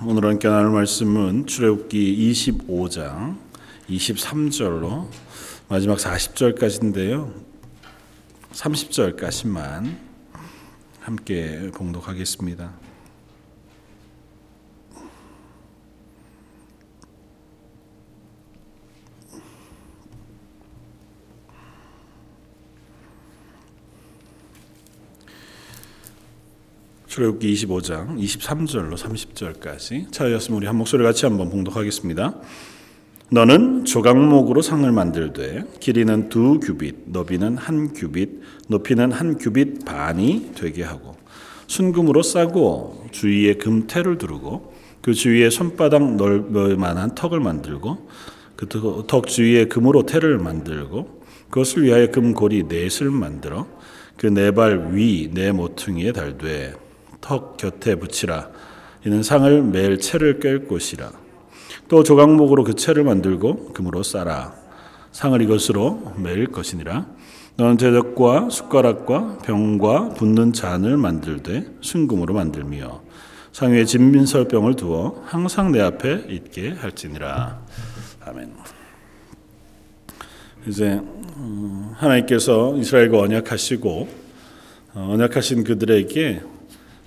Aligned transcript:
오늘 0.00 0.24
함께 0.24 0.46
나눌 0.46 0.70
말씀은 0.70 1.48
출애굽기 1.48 2.30
25장 2.30 3.36
23절로 3.90 5.08
마지막 5.68 5.98
40절까지인데요. 5.98 7.32
30절까지만 8.52 9.96
함께 11.00 11.72
봉독하겠습니다. 11.74 12.87
출애굽기 27.18 27.52
25장 27.52 28.16
23절로 28.16 28.96
30절까지 28.96 30.12
차였으면 30.12 30.58
우리 30.58 30.66
한 30.68 30.76
목소리 30.76 31.02
같이 31.02 31.26
한번 31.26 31.50
봉독하겠습니다. 31.50 32.34
너는 33.30 33.84
조각목으로 33.84 34.62
상을 34.62 34.90
만들되 34.92 35.64
길이는 35.80 36.28
두 36.28 36.60
규빗, 36.60 37.06
너비는 37.06 37.56
한 37.56 37.92
규빗, 37.92 38.40
높이는 38.68 39.10
한 39.10 39.36
규빗 39.36 39.84
반이 39.84 40.52
되게 40.54 40.84
하고 40.84 41.16
순금으로 41.66 42.22
싸고 42.22 43.08
주위에 43.10 43.54
금태를 43.54 44.18
두르고 44.18 44.72
그 45.02 45.12
주위에 45.12 45.50
손바닥 45.50 46.14
넓을 46.14 46.76
만한 46.76 47.16
턱을 47.16 47.40
만들고 47.40 48.08
그 48.54 48.68
턱 49.08 49.26
주위에 49.26 49.64
금으로 49.64 50.04
태를 50.06 50.38
만들고 50.38 51.22
그것을 51.50 51.82
위하여 51.82 52.12
금고리 52.12 52.64
넷을 52.68 53.10
만들어 53.10 53.66
그 54.16 54.28
네 54.28 54.52
발 54.52 54.92
위 54.94 55.30
네 55.32 55.50
모퉁이에 55.50 56.12
달되 56.12 56.74
턱 57.28 57.58
곁에 57.58 57.96
붙이라. 57.96 58.48
이는 59.04 59.22
상을 59.22 59.62
매일 59.62 60.00
채를 60.00 60.40
꿰 60.40 60.66
곳이라. 60.66 61.12
또 61.88 62.02
조각목으로 62.02 62.64
그 62.64 62.74
채를 62.74 63.04
만들고 63.04 63.74
금으로 63.74 64.02
싸라. 64.02 64.54
상을 65.12 65.40
이것으로 65.42 66.14
매일 66.16 66.46
것이니라. 66.46 67.06
너는 67.56 67.76
제적과 67.76 68.48
숟가락과 68.48 69.40
병과 69.44 70.14
붓는 70.14 70.54
잔을 70.54 70.96
만들되 70.96 71.66
순금으로 71.82 72.32
만들며 72.32 73.02
상 73.52 73.72
위에 73.72 73.84
진민설병을 73.84 74.76
두어 74.76 75.22
항상 75.26 75.70
내 75.70 75.82
앞에 75.82 76.28
있게 76.30 76.70
할지니라. 76.70 77.60
아멘. 78.24 78.54
이제 80.66 81.02
음, 81.36 81.92
하나님께서 81.94 82.74
이스라엘과 82.78 83.18
언약하시고 83.18 84.08
어, 84.94 85.10
언약하신 85.12 85.64
그들에게 85.64 86.42
어, 86.44 86.57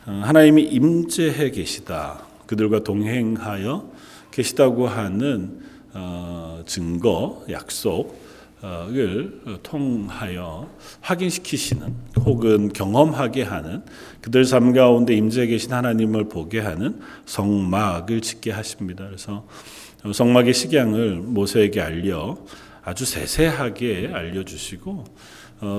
하나님이 0.06 0.64
임재해 0.64 1.52
계시다. 1.52 2.24
그들과 2.48 2.84
동행하여 2.84 3.92
계시다고 4.32 4.88
하는 4.88 5.62
어, 5.94 6.64
증거, 6.66 7.46
약속을 7.52 8.00
통하여 9.62 10.68
확인시키시는 11.02 11.94
혹은 12.22 12.74
경험하게 12.74 13.44
하는 13.44 13.84
그들 14.22 14.46
삶 14.46 14.74
가운데 14.74 15.14
임재해 15.14 15.48
계신 15.48 15.74
하나님을 15.74 16.30
보게 16.30 16.60
하는 16.60 17.00
성막을 17.26 18.22
짓게 18.22 18.52
하십니다. 18.52 19.06
그래서 19.06 19.46
성막의 20.12 20.54
식양을 20.54 21.16
모세에게 21.18 21.80
알려 21.80 22.38
아주 22.84 23.06
세세하게 23.06 24.10
알려주시고 24.12 25.04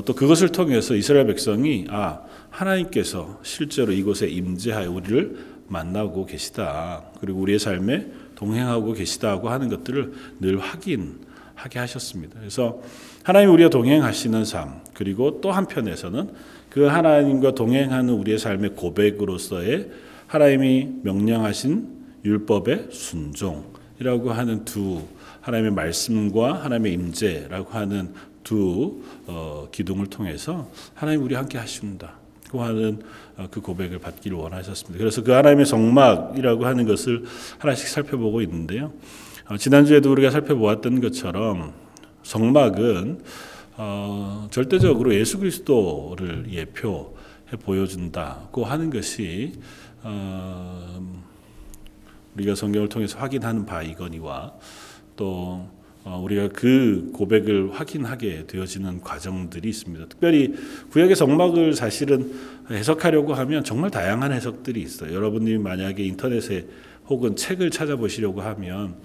또 0.04 0.14
그것을 0.14 0.50
통해서 0.50 0.94
이스라엘 0.94 1.26
백성이 1.26 1.86
아 1.90 2.20
하나님께서 2.52 3.40
실제로 3.42 3.92
이곳에 3.92 4.28
임재하여 4.28 4.92
우리를 4.92 5.52
만나고 5.68 6.26
계시다. 6.26 7.04
그리고 7.20 7.40
우리의 7.40 7.58
삶에 7.58 8.06
동행하고 8.34 8.92
계시다고 8.92 9.48
하는 9.48 9.68
것들을 9.68 10.12
늘 10.40 10.58
확인하게 10.58 11.78
하셨습니다. 11.78 12.38
그래서 12.38 12.80
하나님 13.22 13.50
우리와 13.52 13.70
동행하시는 13.70 14.44
삶, 14.44 14.80
그리고 14.94 15.40
또 15.40 15.50
한편에서는 15.50 16.30
그 16.68 16.84
하나님과 16.84 17.54
동행하는 17.54 18.14
우리의 18.14 18.38
삶의 18.38 18.70
고백으로서의 18.76 19.90
하나님이 20.26 20.88
명령하신 21.02 21.88
율법의 22.24 22.88
순종이라고 22.90 24.32
하는 24.32 24.64
두 24.64 25.02
하나님의 25.40 25.72
말씀과 25.72 26.64
하나님의 26.64 26.92
임재라고 26.94 27.70
하는 27.72 28.14
두 28.42 29.02
어, 29.26 29.68
기둥을 29.70 30.06
통해서 30.06 30.70
하나님 30.94 31.22
우리 31.22 31.34
함께 31.34 31.58
하십니다. 31.58 32.21
하는 32.60 33.02
어, 33.36 33.46
그 33.50 33.60
고백을 33.60 33.98
받기를 33.98 34.36
원하셨습니다. 34.36 34.98
그래서 34.98 35.22
그 35.22 35.32
하나님의 35.32 35.66
성막이라고 35.66 36.66
하는 36.66 36.86
것을 36.86 37.24
하나씩 37.58 37.88
살펴보고 37.88 38.42
있는데요. 38.42 38.92
어, 39.48 39.56
지난주에도 39.56 40.10
우리가 40.12 40.30
살펴보았던 40.30 41.00
것처럼 41.00 41.72
성막은 42.22 43.22
어, 43.76 44.48
절대적으로 44.50 45.14
예수 45.14 45.38
그리스도를 45.38 46.46
예표해 46.50 47.56
보여준다고 47.62 48.64
하는 48.64 48.90
것이 48.90 49.54
어, 50.02 51.00
우리가 52.34 52.54
성경을 52.54 52.88
통해서 52.88 53.18
확인하는 53.18 53.66
바이거니와 53.66 54.52
또 55.16 55.26
어, 55.26 55.81
우리가 56.04 56.48
그 56.48 57.10
고백을 57.12 57.72
확인하게 57.72 58.46
되어지는 58.46 59.00
과정들이 59.00 59.68
있습니다. 59.68 60.06
특별히 60.06 60.54
구약의 60.90 61.14
성막을 61.14 61.74
사실은 61.74 62.32
해석하려고 62.70 63.34
하면 63.34 63.62
정말 63.62 63.90
다양한 63.90 64.32
해석들이 64.32 64.80
있어요. 64.80 65.14
여러분들이 65.14 65.58
만약에 65.58 66.02
인터넷에 66.04 66.66
혹은 67.08 67.36
책을 67.36 67.70
찾아보시려고 67.70 68.40
하면 68.42 68.96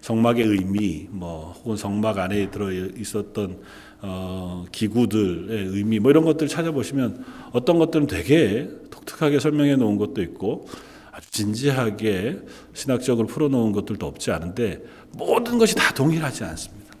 성막의 0.00 0.44
의미, 0.44 1.06
뭐 1.10 1.52
혹은 1.58 1.76
성막 1.76 2.18
안에 2.18 2.50
들어 2.50 2.72
있었던 2.72 3.58
어, 4.02 4.64
기구들의 4.72 5.66
의미, 5.66 5.98
뭐 5.98 6.10
이런 6.10 6.24
것들 6.24 6.48
찾아보시면 6.48 7.24
어떤 7.52 7.78
것들은 7.78 8.06
되게 8.06 8.68
독특하게 8.90 9.38
설명해 9.40 9.76
놓은 9.76 9.98
것도 9.98 10.22
있고 10.22 10.66
아주 11.12 11.30
진지하게 11.30 12.38
신학적으로 12.72 13.26
풀어놓은 13.26 13.72
것들도 13.72 14.06
없지 14.06 14.30
않은데 14.30 14.82
모든 15.12 15.58
것이 15.58 15.74
다 15.74 15.92
동일하지 15.92 16.44
않습니다. 16.44 16.94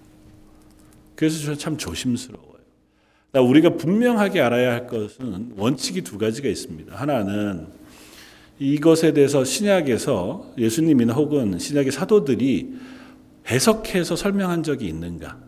그래서 1.14 1.42
저는 1.42 1.58
참 1.58 1.76
조심스러워요. 1.76 2.50
우리가 3.34 3.76
분명하게 3.76 4.40
알아야 4.40 4.72
할 4.72 4.86
것은 4.86 5.52
원칙이 5.56 6.02
두 6.02 6.18
가지가 6.18 6.48
있습니다. 6.48 6.94
하나는 6.96 7.66
이것에 8.58 9.12
대해서 9.12 9.44
신약에서 9.44 10.54
예수님이나 10.58 11.14
혹은 11.14 11.58
신약의 11.58 11.92
사도들이 11.92 12.74
해석해서 13.48 14.16
설명한 14.16 14.62
적이 14.62 14.88
있는가? 14.88 15.38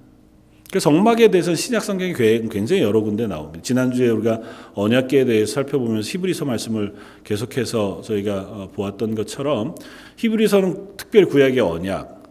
그 0.72 0.80
성막에 0.80 1.30
대해서 1.30 1.54
신약 1.54 1.84
성경이 1.84 2.14
굉장히 2.48 2.80
여러 2.80 3.02
군데 3.02 3.26
나옵니다. 3.26 3.60
지난주에 3.62 4.08
우리가 4.08 4.40
언약계에 4.74 5.26
대해서 5.26 5.52
살펴보면서 5.52 6.08
히브리서 6.08 6.46
말씀을 6.46 6.94
계속해서 7.24 8.00
저희가 8.02 8.40
어, 8.40 8.70
보았던 8.74 9.14
것처럼 9.14 9.74
히브리서는 10.16 10.96
특별히 10.96 11.26
구약의 11.26 11.60
언약 11.60 12.21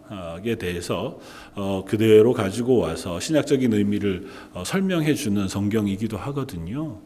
에 0.46 0.56
대해서 0.56 1.20
어, 1.56 1.86
그대로 1.88 2.34
가지고 2.34 2.80
와서 2.80 3.20
신약적인 3.20 3.72
의미를 3.72 4.28
어, 4.54 4.64
설명해 4.66 5.14
주는 5.14 5.48
성경이기도 5.48 6.18
하거든요. 6.18 7.02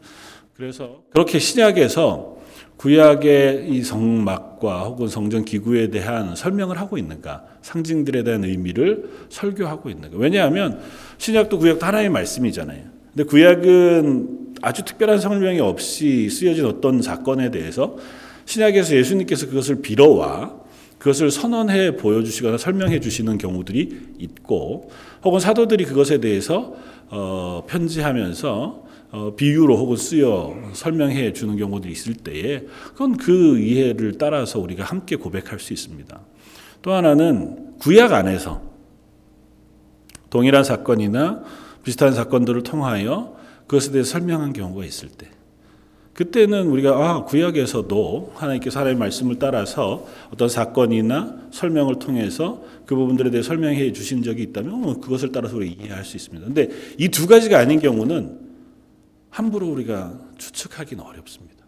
그래서 0.54 1.02
그렇게 1.10 1.38
신약에서 1.38 2.36
구약의 2.76 3.68
이 3.70 3.82
성막과 3.82 4.84
혹은 4.84 5.08
성전 5.08 5.44
기구에 5.44 5.90
대한 5.90 6.34
설명을 6.34 6.78
하고 6.78 6.98
있는가, 6.98 7.44
상징들에 7.62 8.22
대한 8.24 8.44
의미를 8.44 9.08
설교하고 9.28 9.88
있는가. 9.88 10.18
왜냐하면 10.18 10.80
신약도 11.18 11.58
구약도 11.58 11.86
하나의 11.86 12.10
말씀이잖아요. 12.10 12.82
근데 13.14 13.24
구약은 13.24 14.54
아주 14.62 14.84
특별한 14.84 15.20
설명이 15.20 15.60
없이 15.60 16.28
쓰여진 16.28 16.66
어떤 16.66 17.02
사건에 17.02 17.50
대해서 17.50 17.96
신약에서 18.46 18.96
예수님께서 18.96 19.46
그것을 19.46 19.80
빌어와 19.80 20.65
그것을 20.98 21.30
선언해 21.30 21.96
보여주시거나 21.96 22.58
설명해 22.58 23.00
주시는 23.00 23.38
경우들이 23.38 24.16
있고, 24.18 24.90
혹은 25.24 25.40
사도들이 25.40 25.84
그것에 25.84 26.18
대해서 26.18 26.74
어, 27.08 27.64
편지하면서 27.66 28.86
어, 29.12 29.34
비유로 29.36 29.76
혹은 29.76 29.96
쓰여 29.96 30.70
설명해 30.72 31.32
주는 31.32 31.56
경우도 31.56 31.88
있을 31.88 32.14
때에 32.14 32.64
그건 32.88 33.16
그 33.16 33.58
이해를 33.58 34.18
따라서 34.18 34.58
우리가 34.58 34.84
함께 34.84 35.16
고백할 35.16 35.60
수 35.60 35.72
있습니다. 35.72 36.20
또 36.82 36.92
하나는 36.92 37.78
구약 37.78 38.12
안에서 38.12 38.62
동일한 40.30 40.64
사건이나 40.64 41.42
비슷한 41.84 42.12
사건들을 42.12 42.62
통하여 42.64 43.36
그것에 43.66 43.92
대해 43.92 44.02
설명한 44.02 44.52
경우가 44.52 44.84
있을 44.84 45.08
때 45.08 45.28
그때는 46.16 46.68
우리가 46.68 46.92
아 46.92 47.24
구약에서도 47.24 48.32
하나님께서 48.34 48.80
하나님의 48.80 48.98
말씀을 48.98 49.38
따라서 49.38 50.06
어떤 50.32 50.48
사건이나 50.48 51.36
설명을 51.50 51.98
통해서 51.98 52.64
그 52.86 52.96
부분들에 52.96 53.30
대해 53.30 53.42
설명해 53.42 53.92
주신 53.92 54.22
적이 54.22 54.44
있다면 54.44 55.02
그것을 55.02 55.30
따라서 55.30 55.56
우리가 55.56 55.84
이해할 55.84 56.04
수 56.06 56.16
있습니다. 56.16 56.46
근데 56.46 56.70
이 56.98 57.08
두 57.10 57.26
가지가 57.26 57.58
아닌 57.58 57.80
경우는 57.80 58.38
함부로 59.28 59.68
우리가 59.68 60.18
추측하기는 60.38 61.04
어렵습니다. 61.04 61.64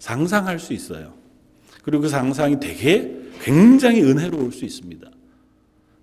상상할 0.00 0.58
수 0.58 0.72
있어요. 0.72 1.14
그리고 1.84 2.02
그 2.02 2.08
상상이 2.08 2.58
되게 2.58 3.16
굉장히 3.42 4.02
은혜로울 4.02 4.50
수 4.52 4.64
있습니다. 4.64 5.08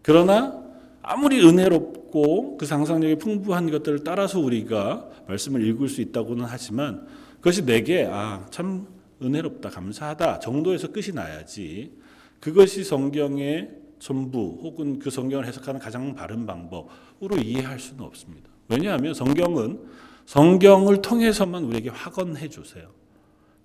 그러나 0.01 0.63
아무리 1.01 1.45
은혜롭고 1.45 2.57
그 2.57 2.65
상상력이 2.65 3.15
풍부한 3.15 3.69
것들을 3.69 4.05
따라서 4.05 4.39
우리가 4.39 5.09
말씀을 5.27 5.67
읽을 5.67 5.89
수 5.89 5.99
있다고는 5.99 6.45
하지만 6.47 7.05
그것이 7.45 7.63
내게 7.63 8.07
아, 8.09 8.43
참 8.49 8.87
은혜롭다, 9.21 9.69
감사하다 9.69 10.39
정도에서 10.39 10.91
끝이 10.91 11.09
나야지 11.13 11.95
그것이 12.39 12.83
성경의 12.83 13.69
전부 13.99 14.59
혹은 14.63 14.97
그 14.97 15.11
성경을 15.11 15.45
해석하는 15.45 15.79
가장 15.79 16.15
바른 16.15 16.47
방법으로 16.47 17.37
이해할 17.37 17.79
수는 17.79 18.03
없습니다. 18.03 18.49
왜냐하면 18.67 19.13
성경은 19.13 19.79
성경을 20.25 21.03
통해서만 21.03 21.65
우리에게 21.65 21.89
확언해 21.89 22.49
주세요. 22.49 22.89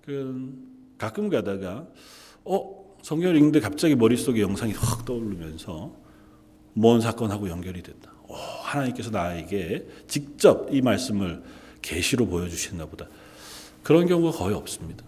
그 0.05 0.53
가끔 0.99 1.27
가다가 1.29 1.87
어 2.45 2.95
성경을 3.01 3.35
읽는데 3.37 3.61
갑자기 3.61 3.95
머릿속에 3.95 4.41
영상이 4.41 4.73
확 4.73 5.05
떠오르면서 5.05 5.91
뭔 6.73 7.01
사건하고 7.01 7.49
연결이 7.49 7.81
됐다. 7.81 8.13
오, 8.27 8.35
하나님께서 8.35 9.09
나에게 9.09 9.87
직접 10.07 10.71
이 10.71 10.81
말씀을 10.81 11.41
계시로 11.81 12.27
보여주셨나 12.27 12.85
보다. 12.85 13.07
그런 13.83 14.07
경우가 14.07 14.37
거의 14.37 14.55
없습니다. 14.55 15.03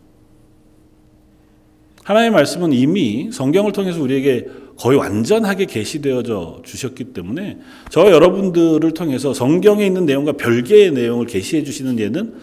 하나님의 2.04 2.32
말씀은 2.32 2.74
이미 2.74 3.32
성경을 3.32 3.72
통해서 3.72 4.02
우리에게 4.02 4.48
거의 4.78 4.98
완전하게 4.98 5.66
계시되어져 5.66 6.62
주셨기 6.66 7.14
때문에 7.14 7.60
저 7.90 8.12
여러분들을 8.12 8.94
통해서 8.94 9.34
성경에 9.34 9.86
있는 9.86 10.06
내용과 10.06 10.34
별개의 10.34 10.92
내용을 10.92 11.28
계시해 11.28 11.64
주시는 11.64 12.00
예는 12.00 12.36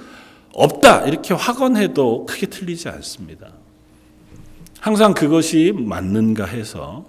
없다 0.54 1.06
이렇게 1.06 1.34
확언해도 1.34 2.26
크게 2.26 2.46
틀리지 2.46 2.88
않습니다. 2.88 3.52
항상 4.80 5.12
그것이 5.12 5.74
맞는가 5.76 6.46
해서 6.46 7.06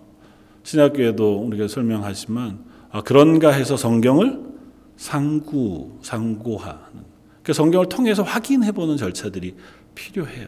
신학교에도 0.64 1.40
우리가 1.44 1.68
설명하지만 1.68 2.60
아, 2.92 3.02
그런가 3.02 3.52
해서 3.52 3.78
성경을 3.78 4.40
상구 4.98 6.00
상고하는 6.02 7.00
그 7.44 7.54
성경을 7.54 7.90
통해서 7.90 8.24
확인해 8.24 8.72
보는 8.72 8.98
절차들이 8.98 9.56
필요해요. 9.96 10.48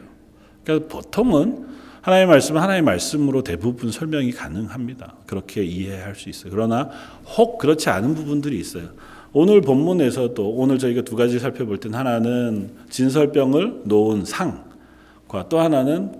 그러니까 0.64 0.88
보통은 0.88 1.66
하나님의 2.02 2.26
말씀은 2.26 2.60
하나님의 2.60 2.82
말씀으로 2.82 3.42
대부분 3.42 3.90
설명이 3.90 4.32
가능합니다. 4.32 5.16
그렇게 5.26 5.64
이해할 5.64 6.14
수 6.14 6.28
있어요. 6.28 6.50
그러나 6.52 6.90
혹 7.36 7.58
그렇지 7.58 7.88
않은 7.88 8.14
부분들이 8.14 8.58
있어요. 8.60 8.90
오늘 9.32 9.62
본문에서도 9.62 10.50
오늘 10.50 10.78
저희가 10.78 11.02
두 11.02 11.16
가지 11.16 11.38
살펴볼 11.38 11.78
땐 11.78 11.94
하나는 11.94 12.70
진설병을 12.90 13.82
놓은 13.84 14.24
상과 14.24 15.48
또 15.48 15.58
하나는 15.58 16.12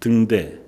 등대예요. 0.00 0.62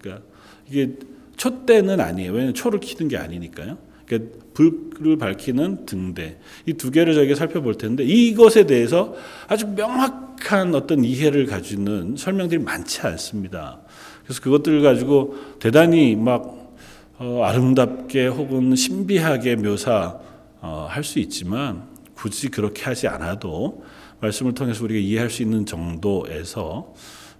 그러니까 0.00 0.26
이게 0.68 0.94
촛대는 1.36 2.00
아니에요. 2.00 2.32
왜냐하면 2.32 2.54
초를 2.54 2.80
키는 2.80 3.08
게 3.08 3.16
아니니까요. 3.16 3.76
그러니까 4.06 4.43
불을 4.54 5.18
밝히는 5.18 5.84
등대 5.86 6.38
이 6.66 6.72
두 6.74 6.90
개를 6.90 7.14
저희가 7.14 7.34
살펴볼 7.34 7.74
텐데 7.76 8.04
이것에 8.04 8.66
대해서 8.66 9.14
아주 9.48 9.66
명확한 9.68 10.74
어떤 10.74 11.04
이해를 11.04 11.46
가지는 11.46 12.16
설명들이 12.16 12.62
많지 12.62 13.00
않습니다. 13.02 13.80
그래서 14.24 14.40
그것들을 14.40 14.82
가지고 14.82 15.36
대단히 15.58 16.14
막 16.16 16.72
어, 17.18 17.42
아름답게 17.44 18.26
혹은 18.28 18.74
신비하게 18.74 19.56
묘사 19.56 20.18
어, 20.60 20.86
할수 20.88 21.18
있지만 21.18 21.82
굳이 22.14 22.48
그렇게 22.48 22.84
하지 22.84 23.06
않아도 23.08 23.84
말씀을 24.20 24.54
통해서 24.54 24.82
우리가 24.84 24.98
이해할 25.00 25.30
수 25.30 25.42
있는 25.42 25.66
정도에서 25.66 26.94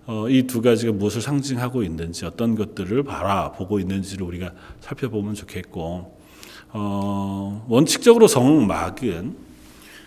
어, 0.06 0.28
이 0.28 0.42
두 0.46 0.60
가지가 0.60 0.92
무엇을 0.92 1.22
상징하고 1.22 1.82
있는지 1.82 2.26
어떤 2.26 2.54
것들을 2.56 3.02
바라보고 3.04 3.80
있는지를 3.80 4.26
우리가 4.26 4.52
살펴보면 4.80 5.34
좋겠고 5.34 6.13
어, 6.76 7.64
원칙적으로 7.68 8.26
성막은 8.26 9.36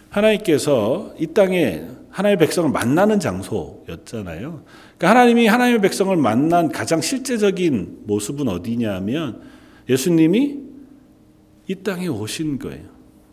하나님께서 0.09 1.13
이 1.17 1.27
땅에 1.27 1.85
하나님의 2.09 2.37
백성을 2.39 2.69
만나는 2.69 3.19
장소였잖아요. 3.21 4.63
그러니까 4.97 5.09
하나님이 5.09 5.47
하나님의 5.47 5.81
백성을 5.81 6.15
만난 6.17 6.69
가장 6.69 6.99
실제적인 6.99 8.01
모습은 8.05 8.49
어디냐면 8.49 9.41
예수님이 9.87 10.57
이 11.67 11.75
땅에 11.75 12.07
오신 12.07 12.59
거예요. 12.59 12.85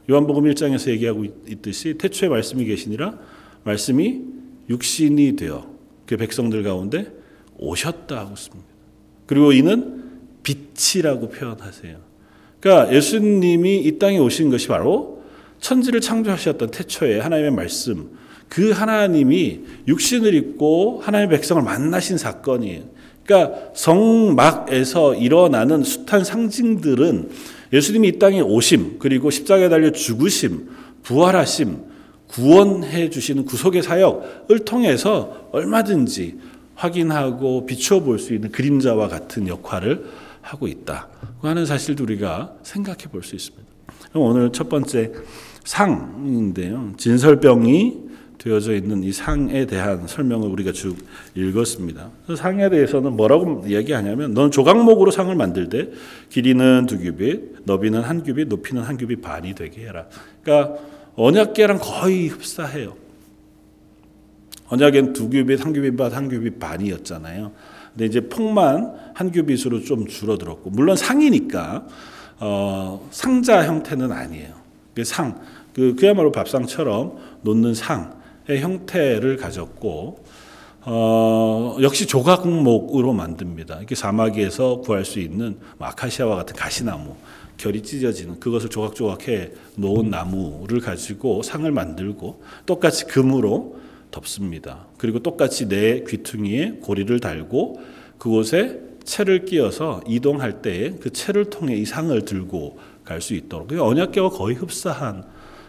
요한복음 0.09 0.45
1장에서 0.45 0.91
얘기하고 0.91 1.25
있듯이 1.25 1.99
태초에 1.99 2.29
말씀이 2.29 2.65
계시니라 2.65 3.19
말씀이 3.65 4.23
육신이 4.69 5.35
되어 5.37 5.67
그 6.07 6.17
백성들 6.17 6.63
가운데 6.63 7.11
오셨다고 7.57 8.37
씁니다. 8.37 8.69
그리고 9.27 9.53
이는 9.53 10.21
빛이라고 10.43 11.31
표현하세요. 11.31 12.14
그러니까 12.65 12.95
예수님이 12.95 13.81
이 13.81 13.99
땅에 13.99 14.17
오신 14.17 14.49
것이 14.49 14.69
바로 14.69 15.23
천지를 15.61 16.01
창조하셨던 16.01 16.71
태초에 16.71 17.21
하나님의 17.21 17.51
말씀, 17.51 18.09
그 18.49 18.71
하나님이 18.71 19.61
육신을 19.87 20.33
입고 20.33 21.03
하나님의 21.05 21.37
백성을 21.37 21.61
만나신 21.63 22.17
사건이에요. 22.17 22.85
그러니까 23.23 23.59
성막에서 23.75 25.15
일어나는 25.15 25.85
숱한 25.85 26.25
상징들은 26.25 27.29
예수님이 27.71 28.09
이 28.09 28.19
땅에 28.19 28.41
오심, 28.41 28.99
그리고 28.99 29.29
십자가에 29.29 29.69
달려 29.69 29.93
죽으심, 29.93 30.71
부활하심, 31.03 31.77
구원해 32.29 33.11
주시는 33.11 33.45
구속의 33.45 33.83
사역을 33.83 34.61
통해서 34.65 35.49
얼마든지 35.53 36.39
확인하고 36.77 37.67
비추어 37.67 38.01
볼 38.01 38.19
수 38.19 38.33
있는 38.33 38.51
그림자와 38.51 39.09
같은 39.09 39.49
역할을 39.49 40.24
하고 40.45 40.69
있다. 40.69 41.09
하는 41.41 41.67
사실도 41.67 42.05
우리가 42.05 42.55
생각해 42.63 43.05
볼 43.11 43.23
수 43.23 43.35
있습니다. 43.35 43.65
오늘 44.15 44.53
첫 44.53 44.69
번째 44.69 45.13
상인데요. 45.65 46.93
진설병이 46.99 48.05
되어져 48.39 48.75
있는 48.75 49.03
이 49.03 49.11
상에 49.11 49.65
대한 49.65 50.07
설명을 50.07 50.49
우리가 50.51 50.73
쭉 50.73 50.97
읽었습니다. 51.35 52.11
상에 52.37 52.69
대해서는 52.69 53.17
뭐라고 53.17 53.65
이야기하냐면 53.67 54.35
넌 54.35 54.51
조각목으로 54.51 55.11
상을 55.11 55.35
만들되 55.35 55.93
길이는 56.29 56.85
두 56.87 56.99
규빗, 56.99 57.65
너비는 57.65 58.03
한 58.03 58.23
규빗, 58.23 58.49
높이는 58.49 58.83
한 58.83 58.99
규빗 58.99 59.23
반이 59.23 59.55
되게 59.55 59.87
해라. 59.87 60.07
그러니까 60.43 60.79
언약계랑 61.17 61.79
거의 61.81 62.29
흡사해요. 62.29 62.97
언약엔 64.69 65.15
두 65.15 65.31
규빗, 65.31 65.65
한 65.65 65.73
규빗 65.73 65.97
반, 65.97 66.13
한 66.13 66.29
규빗 66.29 66.59
반이었잖아요. 66.59 67.53
근데 67.95 68.07
이제 68.07 68.29
폭만 68.29 68.93
한 69.15 69.31
규빗으로 69.31 69.83
좀 69.85 70.07
줄어들었고 70.07 70.71
물론 70.71 70.97
상이니까 70.97 71.87
어, 72.41 73.09
상자 73.11 73.65
형태는 73.65 74.11
아니에요. 74.11 74.53
그 74.95 75.05
상, 75.05 75.41
그 75.73 75.95
그야말로 75.95 76.33
밥상처럼 76.33 77.17
놓는 77.43 77.75
상의 77.75 78.61
형태를 78.61 79.37
가졌고 79.37 80.25
어, 80.87 81.77
역시 81.81 82.07
조각목으로 82.07 83.13
만듭니다. 83.13 83.79
이렇게 83.79 83.95
사마귀에서 83.95 84.81
구할 84.81 85.05
수 85.05 85.21
있는 85.21 85.57
뭐 85.79 85.89
아카시아와 85.89 86.37
같은 86.37 86.57
가시나무 86.57 87.15
결이 87.57 87.83
찢어지는 87.83 88.41
그것을 88.41 88.69
조각조각해 88.69 89.53
놓은 89.77 90.11
나무를 90.11 90.81
가지고 90.81 91.43
상을 91.43 91.71
만들고 91.71 92.43
똑같이 92.67 93.07
금으로 93.07 93.79
덮습니다. 94.11 94.87
그리고 94.99 95.21
똑같이 95.21 95.69
내 95.69 96.05
귀퉁이에 96.07 96.79
고리를 96.83 97.19
달고 97.21 97.81
그곳에 98.19 98.81
채를 99.05 99.45
끼어서 99.45 100.01
이동할 100.07 100.63
때에 100.63 100.93
그 101.01 101.11
채를 101.11 101.47
통해 101.47 101.77
이 101.77 101.85
상을 101.85 102.19
들고 102.25 102.79
갈 103.05 103.21
수 103.21 103.35
있도록 103.35 103.71
언약계와 103.73 104.31
거의 104.31 104.57
흡사한 104.57 105.25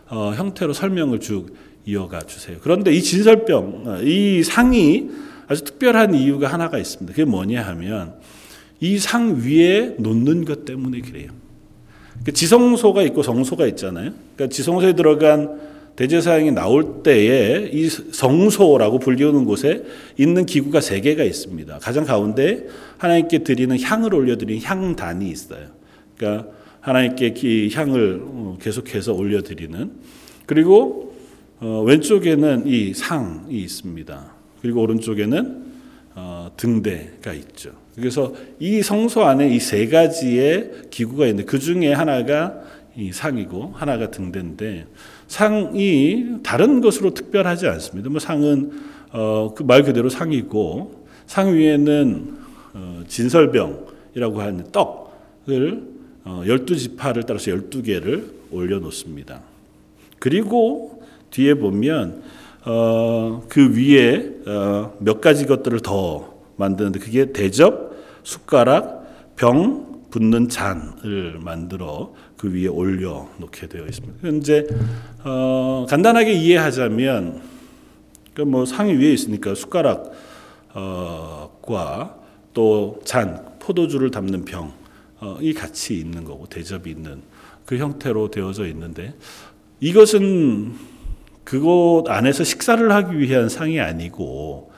어, 0.07 0.31
형태로 0.35 0.71
설명을 0.73 1.19
쭉 1.19 1.53
이어가 1.85 2.21
주세요. 2.21 2.57
그런데 2.61 2.93
이 2.93 3.01
진설병, 3.01 3.83
어, 3.85 4.01
이 4.01 4.41
상이 4.43 5.09
아주 5.47 5.63
특별한 5.63 6.15
이유가 6.15 6.47
하나가 6.47 6.77
있습니다. 6.77 7.11
그게 7.13 7.25
뭐냐 7.25 7.61
하면 7.61 8.15
이 8.79 8.97
상 8.99 9.41
위에 9.43 9.95
놓는 9.99 10.45
것 10.45 10.65
때문에 10.65 11.01
그래요. 11.01 11.29
그 12.23 12.31
지성소가 12.31 13.03
있고 13.03 13.21
성소가 13.23 13.67
있잖아요. 13.67 14.11
그러니까 14.35 14.53
지성소에 14.55 14.93
들어간 14.93 15.59
대제사장이 15.95 16.51
나올 16.51 17.03
때에 17.03 17.69
이 17.71 17.87
성소라고 17.87 18.99
불리우는 18.99 19.45
곳에 19.45 19.83
있는 20.17 20.45
기구가 20.45 20.81
세 20.81 20.99
개가 20.99 21.23
있습니다. 21.23 21.79
가장 21.79 22.03
가운데 22.05 22.67
하나님께 22.97 23.39
드리는 23.39 23.79
향을 23.79 24.13
올려드리는 24.13 24.61
향단이 24.61 25.29
있어요. 25.29 25.67
그러니까 26.17 26.49
하나님께 26.81 27.69
향을 27.73 28.21
어, 28.23 28.57
계속해서 28.61 29.13
올려드리는 29.13 29.91
그리고 30.45 31.15
어, 31.59 31.81
왼쪽에는 31.85 32.67
이 32.67 32.93
상이 32.93 33.57
있습니다. 33.61 34.33
그리고 34.61 34.81
오른쪽에는 34.81 35.65
어, 36.15 36.51
등대가 36.57 37.33
있죠. 37.33 37.71
그래서 37.95 38.33
이 38.59 38.81
성소 38.81 39.23
안에 39.23 39.49
이 39.55 39.59
세 39.59 39.87
가지의 39.87 40.71
기구가 40.89 41.25
있는데 41.27 41.45
그 41.45 41.57
중에 41.59 41.93
하나가 41.93 42.59
이 42.97 43.11
상이고 43.11 43.71
하나가 43.73 44.11
등대인데 44.11 44.85
상이 45.27 46.25
다른 46.43 46.81
것으로 46.81 47.13
특별하지 47.13 47.67
않습니다. 47.67 48.09
뭐 48.09 48.19
상은 48.19 48.71
어, 49.11 49.53
그 49.55 49.63
말 49.63 49.83
그대로 49.83 50.09
상이고 50.09 51.05
상 51.25 51.53
위에는 51.55 52.37
어, 52.73 53.03
진설병이라고 53.07 54.41
하는 54.41 54.71
떡을 54.71 55.83
어, 56.25 56.43
열두 56.45 56.75
지파를 56.75 57.23
따라서 57.23 57.51
열두 57.51 57.83
개를 57.83 58.29
올려놓습니다. 58.51 59.41
그리고 60.19 61.03
뒤에 61.31 61.53
보면 61.55 62.23
어, 62.65 63.43
그 63.47 63.75
위에 63.77 64.31
어, 64.47 64.93
몇 64.99 65.21
가지 65.21 65.45
것들을 65.45 65.79
더 65.81 66.33
만드는데 66.57 66.99
그게 66.99 67.31
대접, 67.31 67.95
숟가락, 68.23 69.35
병, 69.35 70.03
붓는 70.09 70.49
잔을 70.49 71.39
만들어 71.41 72.13
그 72.37 72.51
위에 72.53 72.67
올려 72.67 73.29
놓게 73.37 73.67
되어 73.67 73.85
있습니다. 73.85 74.15
현재 74.21 74.67
어, 75.23 75.85
간단하게 75.89 76.33
이해하자면 76.33 77.41
그뭐 78.33 78.65
상이 78.65 78.93
위에 78.93 79.13
있으니까 79.13 79.55
숟가락과 79.55 80.05
또 82.53 82.99
잔, 83.03 83.45
포도주를 83.59 84.11
담는 84.11 84.45
병, 84.45 84.73
어, 85.19 85.37
이 85.41 85.53
같이 85.53 85.97
있는 85.97 86.23
거고 86.23 86.45
대접이 86.47 86.91
있는 86.91 87.21
그 87.65 87.77
형태로 87.77 88.29
되어져 88.31 88.67
있는데 88.67 89.15
이것은 89.79 90.73
그곳 91.43 92.09
안에서 92.09 92.43
식사를 92.43 92.91
하기 92.91 93.19
위한 93.19 93.49
상이 93.49 93.79
아니고 93.79 94.71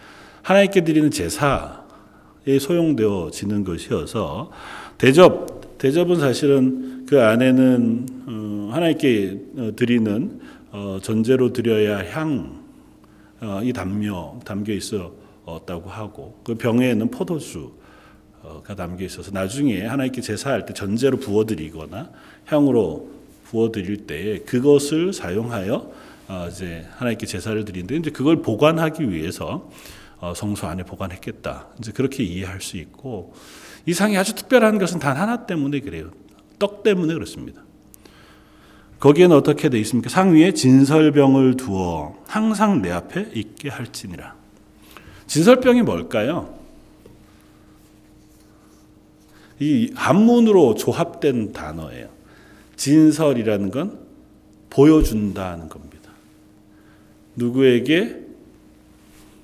하나님께 0.43 0.83
드리는 0.83 1.09
제사에 1.11 2.59
소용되어지는 2.59 3.63
것이어서 3.63 4.51
대접 4.97 5.77
대접은 5.77 6.19
사실은 6.19 6.96
그 7.07 7.23
안에는 7.23 8.05
어, 8.27 8.69
하나님께 8.73 9.39
어, 9.57 9.71
드리는 9.77 10.41
어, 10.71 10.99
전제로 11.01 11.53
드려야 11.53 11.99
향 12.11 12.65
어, 13.39 13.61
이 13.63 13.71
담며 13.71 14.41
담겨 14.43 14.73
있었다고 14.73 15.89
하고 15.89 16.37
그 16.43 16.55
병에는 16.55 17.09
포도주가 17.09 18.75
담겨 18.75 19.05
있어서 19.05 19.31
나중에 19.31 19.85
하나님께 19.85 20.19
제사할 20.19 20.65
때 20.65 20.73
전제로 20.73 21.17
부어드리거나 21.17 22.11
향으로 22.45 23.09
부어드릴 23.45 24.05
때 24.05 24.39
그것을 24.39 25.13
사용하여 25.13 25.91
어, 26.27 26.47
이제 26.51 26.85
하나님께 26.97 27.25
제사를 27.25 27.63
드리는데 27.63 27.95
이제 27.95 28.09
그걸 28.09 28.41
보관하기 28.41 29.09
위해서 29.11 29.71
어, 30.19 30.33
성소 30.35 30.67
안에 30.67 30.83
보관했겠다. 30.83 31.67
이제 31.79 31.93
그렇게 31.93 32.23
이해할 32.23 32.59
수 32.59 32.75
있고 32.75 33.33
이 33.85 33.93
상이 33.93 34.17
아주 34.17 34.35
특별한 34.35 34.77
것은 34.77 34.99
단 34.99 35.15
하나 35.15 35.45
때문에 35.45 35.79
그래요. 35.79 36.11
떡 36.59 36.83
때문에 36.83 37.13
그렇습니다. 37.13 37.61
거기에는 38.99 39.35
어떻게 39.35 39.69
돼 39.69 39.79
있습니까? 39.79 40.09
상 40.09 40.33
위에 40.33 40.53
진설병을 40.53 41.55
두어 41.57 42.15
항상 42.27 42.81
내 42.81 42.89
앞에 42.91 43.29
있게 43.33 43.69
할지니라. 43.69 44.35
진설병이 45.27 45.83
뭘까요? 45.83 46.57
이 49.59 49.91
한문으로 49.95 50.75
조합된 50.75 51.53
단어예요. 51.53 52.09
진설이라는 52.75 53.71
건 53.71 53.99
보여준다는 54.69 55.69
겁니다. 55.69 56.11
누구에게 57.35 58.27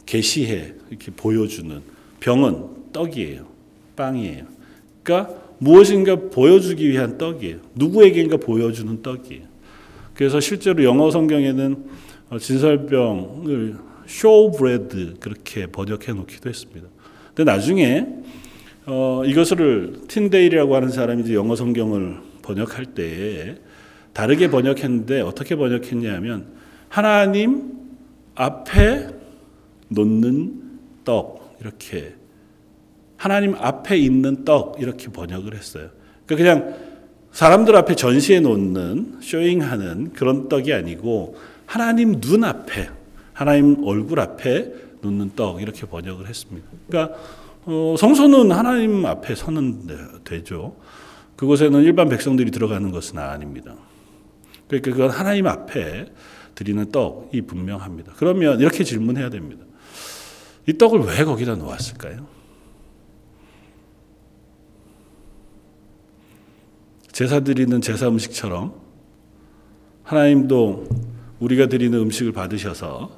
계시해 0.06 0.74
이렇게 0.90 1.12
보여주는 1.12 1.82
병은 2.20 2.92
떡이에요. 2.92 3.48
빵이에요. 3.96 4.46
그러니까 5.04 5.43
무엇인가 5.64 6.16
보여주기 6.16 6.90
위한 6.90 7.18
떡이에요. 7.18 7.58
누구에게인가 7.76 8.38
보여주는 8.38 9.02
떡이에요. 9.02 9.44
그래서 10.14 10.40
실제로 10.40 10.84
영어 10.84 11.10
성경에는 11.10 11.86
어, 12.30 12.38
진설병을 12.38 13.78
showbread 14.08 15.16
그렇게 15.20 15.68
번역해 15.68 16.12
놓기도 16.14 16.50
했습니다. 16.50 16.88
근데 17.34 17.50
나중에 17.50 18.06
어, 18.86 19.24
이것을 19.26 20.02
틴데일이라고 20.08 20.76
하는 20.76 20.90
사람이 20.90 21.24
이제 21.24 21.34
영어 21.34 21.56
성경을 21.56 22.18
번역할 22.42 22.88
때 22.88 23.56
다르게 24.12 24.50
번역했는데 24.50 25.22
어떻게 25.22 25.56
번역했냐면 25.56 26.48
하나님 26.90 27.72
앞에 28.36 29.08
놓는 29.88 30.62
떡 31.06 31.58
이렇게 31.62 32.16
하나님 33.24 33.56
앞에 33.56 33.96
있는 33.96 34.44
떡 34.44 34.82
이렇게 34.82 35.08
번역을 35.08 35.56
했어요. 35.56 35.92
그러니까 36.26 36.60
그냥 36.60 36.78
사람들 37.32 37.74
앞에 37.74 37.96
전시해 37.96 38.42
놓는 38.42 39.20
쇼잉하는 39.22 40.12
그런 40.12 40.50
떡이 40.50 40.74
아니고 40.74 41.38
하나님 41.66 42.20
눈 42.20 42.44
앞에 42.44 42.90
하나님 43.32 43.78
얼굴 43.86 44.20
앞에 44.20 44.74
놓는 45.00 45.32
떡 45.38 45.62
이렇게 45.62 45.86
번역을 45.86 46.28
했습니다. 46.28 46.68
그러니까 46.90 47.18
어, 47.64 47.96
성소는 47.98 48.52
하나님 48.52 49.06
앞에 49.06 49.36
서는 49.36 49.88
되죠. 50.26 50.76
그곳에는 51.38 51.82
일반 51.82 52.10
백성들이 52.10 52.52
들어가는 52.52 52.92
것은 52.92 53.20
아닙니다. 53.20 53.74
그러니까 54.68 54.92
그건 54.92 55.10
하나님 55.12 55.48
앞에 55.48 56.08
드리는 56.56 56.92
떡이 56.92 57.44
분명합니다. 57.44 58.16
그러면 58.18 58.60
이렇게 58.60 58.84
질문해야 58.84 59.30
됩니다. 59.30 59.64
이 60.68 60.78
떡을 60.78 61.00
왜 61.04 61.24
거기다 61.24 61.56
놓았을까요? 61.56 62.43
제사 67.14 67.42
드리는 67.42 67.80
제사 67.80 68.08
음식처럼 68.08 68.74
하나님도 70.02 70.88
우리가 71.40 71.68
드리는 71.68 71.98
음식을 71.98 72.32
받으셔서 72.32 73.12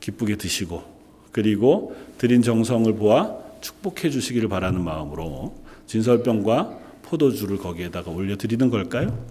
기쁘게 0.00 0.36
드시고 0.36 0.82
그리고 1.30 1.94
드린 2.16 2.40
정성을 2.40 2.90
보아 2.94 3.36
축복해 3.60 4.08
주시기를 4.08 4.48
바라는 4.48 4.82
마음으로 4.82 5.54
진설병과 5.86 6.78
포도주를 7.02 7.58
거기에다가 7.58 8.10
올려 8.10 8.36
드리는 8.36 8.70
걸까요? 8.70 9.22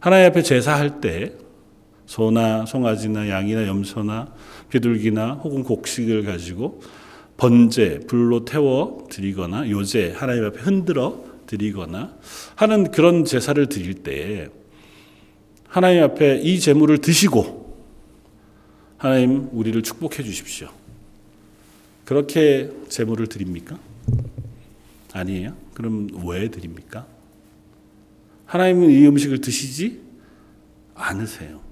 하나님 0.00 0.30
앞에 0.30 0.42
제사할 0.42 1.02
때 1.02 1.34
소나 2.06 2.64
송아지나 2.64 3.28
양이나 3.28 3.66
염소나 3.66 4.32
비둘기나 4.70 5.34
혹은 5.34 5.62
곡식을 5.62 6.24
가지고 6.24 6.80
번제 7.36 8.00
불로 8.06 8.44
태워 8.44 9.06
드리거나 9.10 9.68
요제 9.70 10.12
하나님 10.12 10.44
앞에 10.44 10.60
흔들어 10.60 11.24
드리거나 11.46 12.16
하는 12.54 12.90
그런 12.90 13.24
제사를 13.24 13.66
드릴 13.68 13.94
때 14.02 14.48
하나님 15.68 16.02
앞에 16.04 16.40
이 16.42 16.60
제물을 16.60 16.98
드시고 16.98 17.64
하나님 18.96 19.48
우리를 19.52 19.82
축복해 19.82 20.22
주십시오. 20.22 20.68
그렇게 22.04 22.70
제물을 22.88 23.26
드립니까? 23.26 23.78
아니에요. 25.12 25.56
그럼 25.74 26.08
왜 26.26 26.48
드립니까? 26.48 27.06
하나님은 28.46 28.90
이 28.90 29.06
음식을 29.06 29.40
드시지 29.40 30.00
않으세요. 30.94 31.63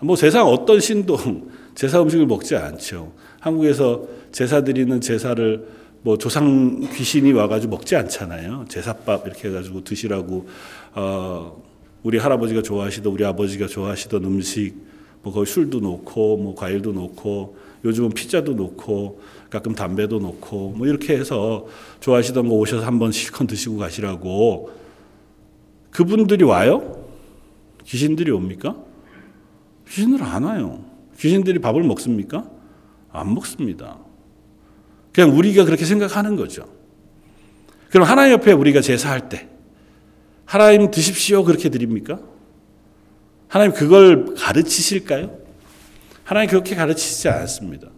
뭐 0.00 0.16
세상 0.16 0.46
어떤 0.46 0.80
신도 0.80 1.18
제사 1.74 2.00
음식을 2.02 2.26
먹지 2.26 2.56
않죠. 2.56 3.12
한국에서 3.40 4.02
제사 4.32 4.62
드리는 4.62 5.00
제사를 5.00 5.66
뭐 6.02 6.16
조상 6.16 6.80
귀신이 6.94 7.32
와가지고 7.32 7.76
먹지 7.76 7.96
않잖아요. 7.96 8.66
제사밥 8.68 9.26
이렇게 9.26 9.48
해가지고 9.48 9.84
드시라고 9.84 10.48
어, 10.94 11.62
우리 12.02 12.18
할아버지가 12.18 12.62
좋아하시던 12.62 13.12
우리 13.12 13.24
아버지가 13.24 13.66
좋아하시던 13.66 14.24
음식 14.24 14.74
뭐 15.22 15.32
거기 15.32 15.50
술도 15.50 15.80
놓고 15.80 16.36
뭐 16.36 16.54
과일도 16.54 16.92
놓고 16.92 17.56
요즘은 17.84 18.10
피자도 18.10 18.52
놓고 18.52 19.20
가끔 19.50 19.74
담배도 19.74 20.18
놓고 20.18 20.74
뭐 20.76 20.86
이렇게 20.86 21.16
해서 21.16 21.66
좋아하시던 22.00 22.48
거 22.48 22.54
오셔서 22.54 22.84
한번 22.84 23.12
실컷 23.12 23.46
드시고 23.46 23.78
가시라고 23.78 24.70
그분들이 25.90 26.44
와요? 26.44 27.04
귀신들이 27.84 28.30
옵니까? 28.30 28.87
귀신들 29.90 30.22
안 30.22 30.44
와요. 30.44 30.84
귀신들이 31.18 31.58
밥을 31.58 31.82
먹습니까? 31.82 32.48
안 33.10 33.34
먹습니다. 33.34 33.98
그냥 35.12 35.36
우리가 35.36 35.64
그렇게 35.64 35.84
생각하는 35.84 36.36
거죠. 36.36 36.68
그럼 37.90 38.06
하나님 38.06 38.34
옆에 38.34 38.52
우리가 38.52 38.80
제사할 38.80 39.28
때 39.28 39.48
하나님 40.44 40.90
드십시오 40.90 41.44
그렇게 41.44 41.68
드립니까? 41.68 42.20
하나님 43.48 43.72
그걸 43.72 44.34
가르치실까요? 44.34 45.38
하나님 46.22 46.50
그렇게 46.50 46.74
가르치지 46.74 47.28
않습니다. 47.30 47.88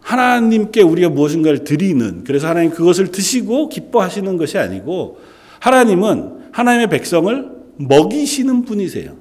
하나님께 0.00 0.82
우리가 0.82 1.08
무엇인가를 1.08 1.64
드리는 1.64 2.24
그래서 2.24 2.48
하나님 2.48 2.70
그것을 2.70 3.10
드시고 3.10 3.68
기뻐하시는 3.68 4.36
것이 4.36 4.58
아니고 4.58 5.20
하나님은 5.60 6.50
하나님의 6.52 6.88
백성을 6.88 7.59
먹이시는 7.88 8.64
분이세요. 8.64 9.16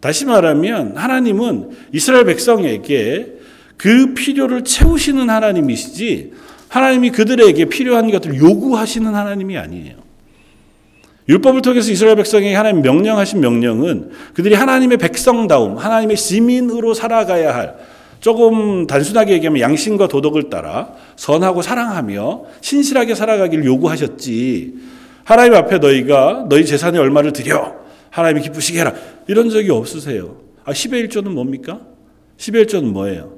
다시 0.00 0.26
말하면 0.26 0.96
하나님은 0.96 1.70
이스라엘 1.92 2.26
백성에게 2.26 3.34
그 3.76 4.14
필요를 4.14 4.64
채우시는 4.64 5.30
하나님이시지 5.30 6.32
하나님이 6.68 7.10
그들에게 7.10 7.64
필요한 7.66 8.10
것들을 8.10 8.36
요구하시는 8.36 9.14
하나님이 9.14 9.56
아니에요. 9.56 10.04
율법을 11.28 11.62
통해서 11.62 11.90
이스라엘 11.90 12.16
백성에게 12.16 12.54
하나님 12.54 12.82
명령하신 12.82 13.40
명령은 13.40 14.10
그들이 14.34 14.54
하나님의 14.54 14.98
백성다움, 14.98 15.78
하나님의 15.78 16.16
시민으로 16.16 16.92
살아가야 16.92 17.54
할 17.54 17.76
조금 18.20 18.86
단순하게 18.86 19.34
얘기하면 19.34 19.60
양심과 19.60 20.08
도덕을 20.08 20.50
따라 20.50 20.92
선하고 21.16 21.62
사랑하며 21.62 22.44
신실하게 22.60 23.14
살아가기를 23.14 23.64
요구하셨지. 23.64 24.74
하나님 25.24 25.54
앞에 25.54 25.78
너희가 25.78 26.46
너희 26.48 26.64
재산의 26.64 27.00
얼마를 27.00 27.32
드려 27.32 27.76
하나님이 28.10 28.42
기쁘시게 28.42 28.80
해라 28.80 28.94
이런 29.26 29.50
적이 29.50 29.70
없으세요. 29.70 30.36
아 30.64 30.72
10의 30.72 31.08
1조는 31.08 31.30
뭡니까? 31.30 31.80
10의 32.36 32.66
1조는 32.66 32.84
뭐예요? 32.84 33.34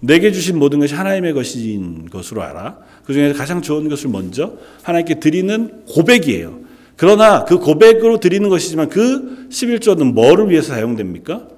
내게 0.00 0.30
주신 0.32 0.58
모든 0.58 0.80
것이 0.80 0.94
하나님의 0.94 1.32
것인 1.32 2.10
것으로 2.10 2.42
알아. 2.42 2.78
그 3.04 3.14
중에 3.14 3.32
가장 3.32 3.62
좋은 3.62 3.88
것을 3.88 4.10
먼저 4.10 4.58
하나님께 4.82 5.18
드리는 5.18 5.84
고백이에요. 5.86 6.60
그러나 6.96 7.44
그 7.44 7.58
고백으로 7.58 8.20
드리는 8.20 8.48
것이지만 8.48 8.90
그 8.90 9.48
11조는 9.48 10.12
뭐를 10.12 10.50
위해서 10.50 10.74
사용됩니까? 10.74 11.48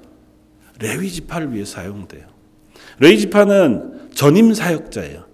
레위 0.81 1.11
지파를 1.11 1.53
위해 1.53 1.65
사용돼요. 1.65 2.25
레위 3.01 3.19
지파는 3.19 4.11
전임 4.15 4.55
사역자예요. 4.55 5.26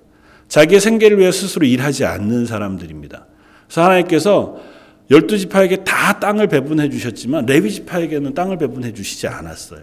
자기의 0.52 0.82
생계를 0.82 1.18
위해 1.18 1.32
스스로 1.32 1.64
일하지 1.64 2.04
않는 2.04 2.44
사람들입니다. 2.44 3.24
그래서 3.66 3.84
하나님께서 3.84 4.60
열두 5.10 5.38
지파에게 5.38 5.76
다 5.76 6.20
땅을 6.20 6.48
배분해 6.48 6.90
주셨지만 6.90 7.46
레위 7.46 7.70
지파에게는 7.70 8.34
땅을 8.34 8.58
배분해 8.58 8.92
주시지 8.92 9.28
않았어요. 9.28 9.80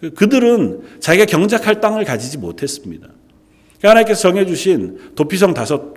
그, 0.00 0.14
그들은 0.14 1.00
자기가 1.00 1.26
경작할 1.26 1.82
땅을 1.82 2.06
가지지 2.06 2.38
못했습니다. 2.38 3.08
그러니까 3.76 3.90
하나님께서 3.90 4.22
정해주신 4.22 5.12
도피성 5.16 5.52
다섯, 5.52 5.92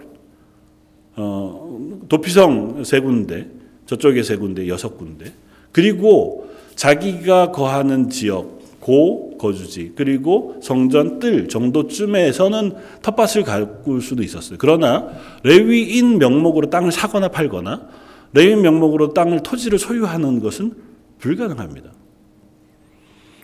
어, 1.16 1.80
도피성 2.10 2.84
세 2.84 3.00
군데, 3.00 3.48
저쪽에 3.86 4.22
세 4.24 4.36
군데, 4.36 4.68
여섯 4.68 4.98
군데, 4.98 5.32
그리고 5.72 6.50
자기가 6.76 7.54
거하는 7.54 8.10
지역, 8.10 8.59
고 8.80 9.38
거주지, 9.38 9.94
그리고 9.96 10.58
성전 10.62 11.20
뜰 11.20 11.48
정도쯤에서는 11.48 12.74
텃밭을 13.02 13.44
가꿀 13.44 14.02
수도 14.02 14.24
있었어요. 14.24 14.58
그러나 14.60 15.10
레위인 15.44 16.18
명목으로 16.18 16.70
땅을 16.70 16.92
사거나 16.92 17.28
팔거나 17.30 17.88
레위인 18.34 18.62
명목으로 18.62 19.14
땅을 19.14 19.44
토지를 19.44 19.80
소유하는 19.80 20.40
것은 20.40 20.74
불가능합니다. 21.18 21.92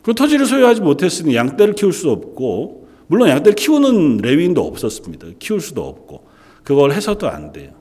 그 0.04 0.14
토지를 0.14 0.46
소유하지 0.46 0.82
못했으니 0.82 1.36
양떼를 1.36 1.74
키울 1.74 1.92
수 1.92 2.12
없고 2.12 2.88
물론 3.08 3.30
양떼를 3.30 3.56
키우는 3.56 4.18
레위인도 4.18 4.66
없었습니다. 4.66 5.28
키울 5.40 5.60
수도 5.60 5.84
없고 5.84 6.28
그걸 6.64 6.92
해서도 6.92 7.28
안 7.28 7.52
돼요. 7.52 7.72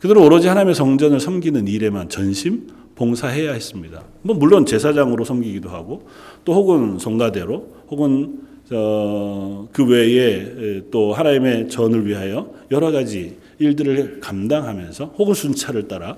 그들은 0.00 0.20
오로지 0.22 0.48
하나님의 0.48 0.74
성전을 0.74 1.20
섬기는 1.20 1.68
일에만 1.68 2.08
전심 2.08 2.68
봉사해야 2.96 3.52
했습니다. 3.52 4.02
뭐 4.22 4.36
물론 4.36 4.66
제사장으로 4.66 5.24
섬기기도 5.24 5.68
하고 5.70 6.08
또 6.44 6.54
혹은 6.54 6.98
성가대로 6.98 7.74
혹은 7.88 8.40
어, 8.72 9.68
그 9.72 9.84
외에 9.84 10.82
또 10.90 11.12
하나님의 11.12 11.68
전을 11.68 12.06
위하여 12.06 12.52
여러 12.70 12.92
가지 12.92 13.36
일들을 13.58 14.20
감당하면서 14.20 15.14
혹은 15.18 15.34
순찰을 15.34 15.88
따라 15.88 16.16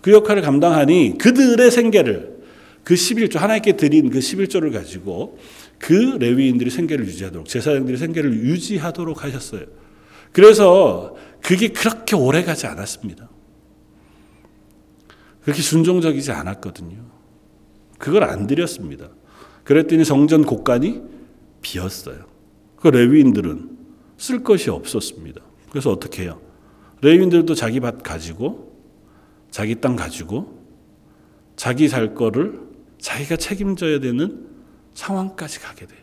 그 0.00 0.12
역할을 0.12 0.42
감당하니 0.42 1.16
그들의 1.18 1.70
생계를 1.70 2.42
그 2.84 2.94
11조 2.94 3.38
하나님께 3.38 3.76
드린 3.76 4.10
그 4.10 4.18
11조를 4.18 4.72
가지고 4.72 5.38
그 5.78 6.16
레위인들이 6.18 6.70
생계를 6.70 7.06
유지하도록 7.06 7.48
제사장들이 7.48 7.96
생계를 7.96 8.32
유지하도록 8.32 9.24
하셨어요. 9.24 9.64
그래서 10.32 11.16
그게 11.40 11.68
그렇게 11.68 12.16
오래 12.16 12.42
가지 12.42 12.66
않았습니다. 12.66 13.28
그렇게 15.42 15.60
순종적이지 15.60 16.32
않았거든요. 16.32 16.98
그걸 17.98 18.24
안 18.24 18.46
드렸습니다. 18.46 19.10
그랬더니 19.64 20.04
성전 20.04 20.44
곳간이 20.44 21.02
비었어요. 21.60 22.24
그 22.76 22.88
레위인들은 22.88 23.70
쓸 24.18 24.42
것이 24.42 24.70
없었습니다. 24.70 25.40
그래서 25.70 25.90
어떻게 25.90 26.24
해요? 26.24 26.40
레위인들도 27.00 27.54
자기 27.54 27.80
밭 27.80 28.02
가지고 28.02 28.72
자기 29.50 29.80
땅 29.80 29.96
가지고 29.96 30.62
자기 31.56 31.88
살 31.88 32.14
거를 32.14 32.60
자기가 32.98 33.36
책임져야 33.36 34.00
되는 34.00 34.46
상황까지 34.94 35.60
가게 35.60 35.86
돼요. 35.86 35.98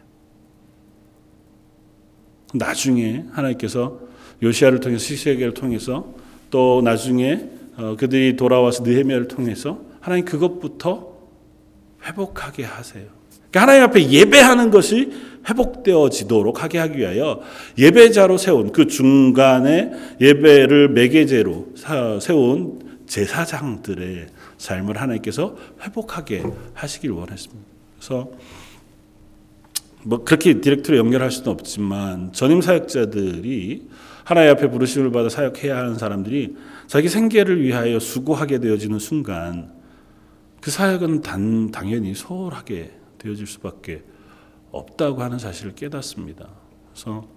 나중에 2.53 3.25
하나님께서 3.31 3.99
요시아를 4.41 4.79
통해서 4.79 5.03
시세계를 5.03 5.53
통해서 5.53 6.13
또 6.49 6.81
나중에 6.83 7.49
어, 7.77 7.95
그들이 7.97 8.35
돌아와서 8.35 8.83
느헤미야를 8.83 9.27
통해서 9.27 9.81
하나님 10.01 10.25
그것부터 10.25 11.17
회복하게 12.03 12.63
하세요. 12.63 13.18
그러니까 13.51 13.61
하나님 13.61 13.83
앞에 13.83 14.09
예배하는 14.09 14.71
것이 14.71 15.11
회복되어지도록 15.49 16.63
하게 16.63 16.77
하기 16.79 16.99
위하여 16.99 17.41
예배자로 17.77 18.37
세운 18.37 18.71
그 18.71 18.87
중간에 18.87 19.91
예배를 20.21 20.89
매개제로 20.89 21.69
세운 22.21 22.79
제사장들의 23.07 24.27
삶을 24.57 25.01
하나님께서 25.01 25.55
회복하게 25.81 26.43
하시길 26.73 27.11
원했습니다. 27.11 27.63
그래서 27.97 28.29
뭐 30.03 30.23
그렇게 30.23 30.61
디렉트로 30.61 30.97
연결할 30.97 31.31
수는 31.31 31.51
없지만 31.51 32.31
전임 32.31 32.61
사역자들이 32.61 33.87
하나님 34.23 34.51
앞에 34.51 34.69
부르심을 34.69 35.11
받아 35.11 35.27
사역해야 35.27 35.75
하는 35.75 35.95
사람들이 35.95 36.55
자기 36.87 37.09
생계를 37.09 37.63
위하여 37.63 37.99
수고하게 37.99 38.59
되어지는 38.59 38.99
순간 38.99 39.71
그 40.61 40.69
사역은 40.69 41.21
단, 41.21 41.71
당연히 41.71 42.13
소홀하게 42.13 42.98
되어질 43.19 43.45
수밖에 43.45 44.03
없다고 44.71 45.21
하는 45.21 45.37
사실을 45.37 45.75
깨닫습니다. 45.75 46.49
그래서 46.91 47.27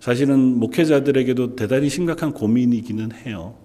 사실은 0.00 0.58
목회자들에게도 0.58 1.56
대단히 1.56 1.88
심각한 1.88 2.32
고민이기는 2.32 3.12
해요. 3.12 3.56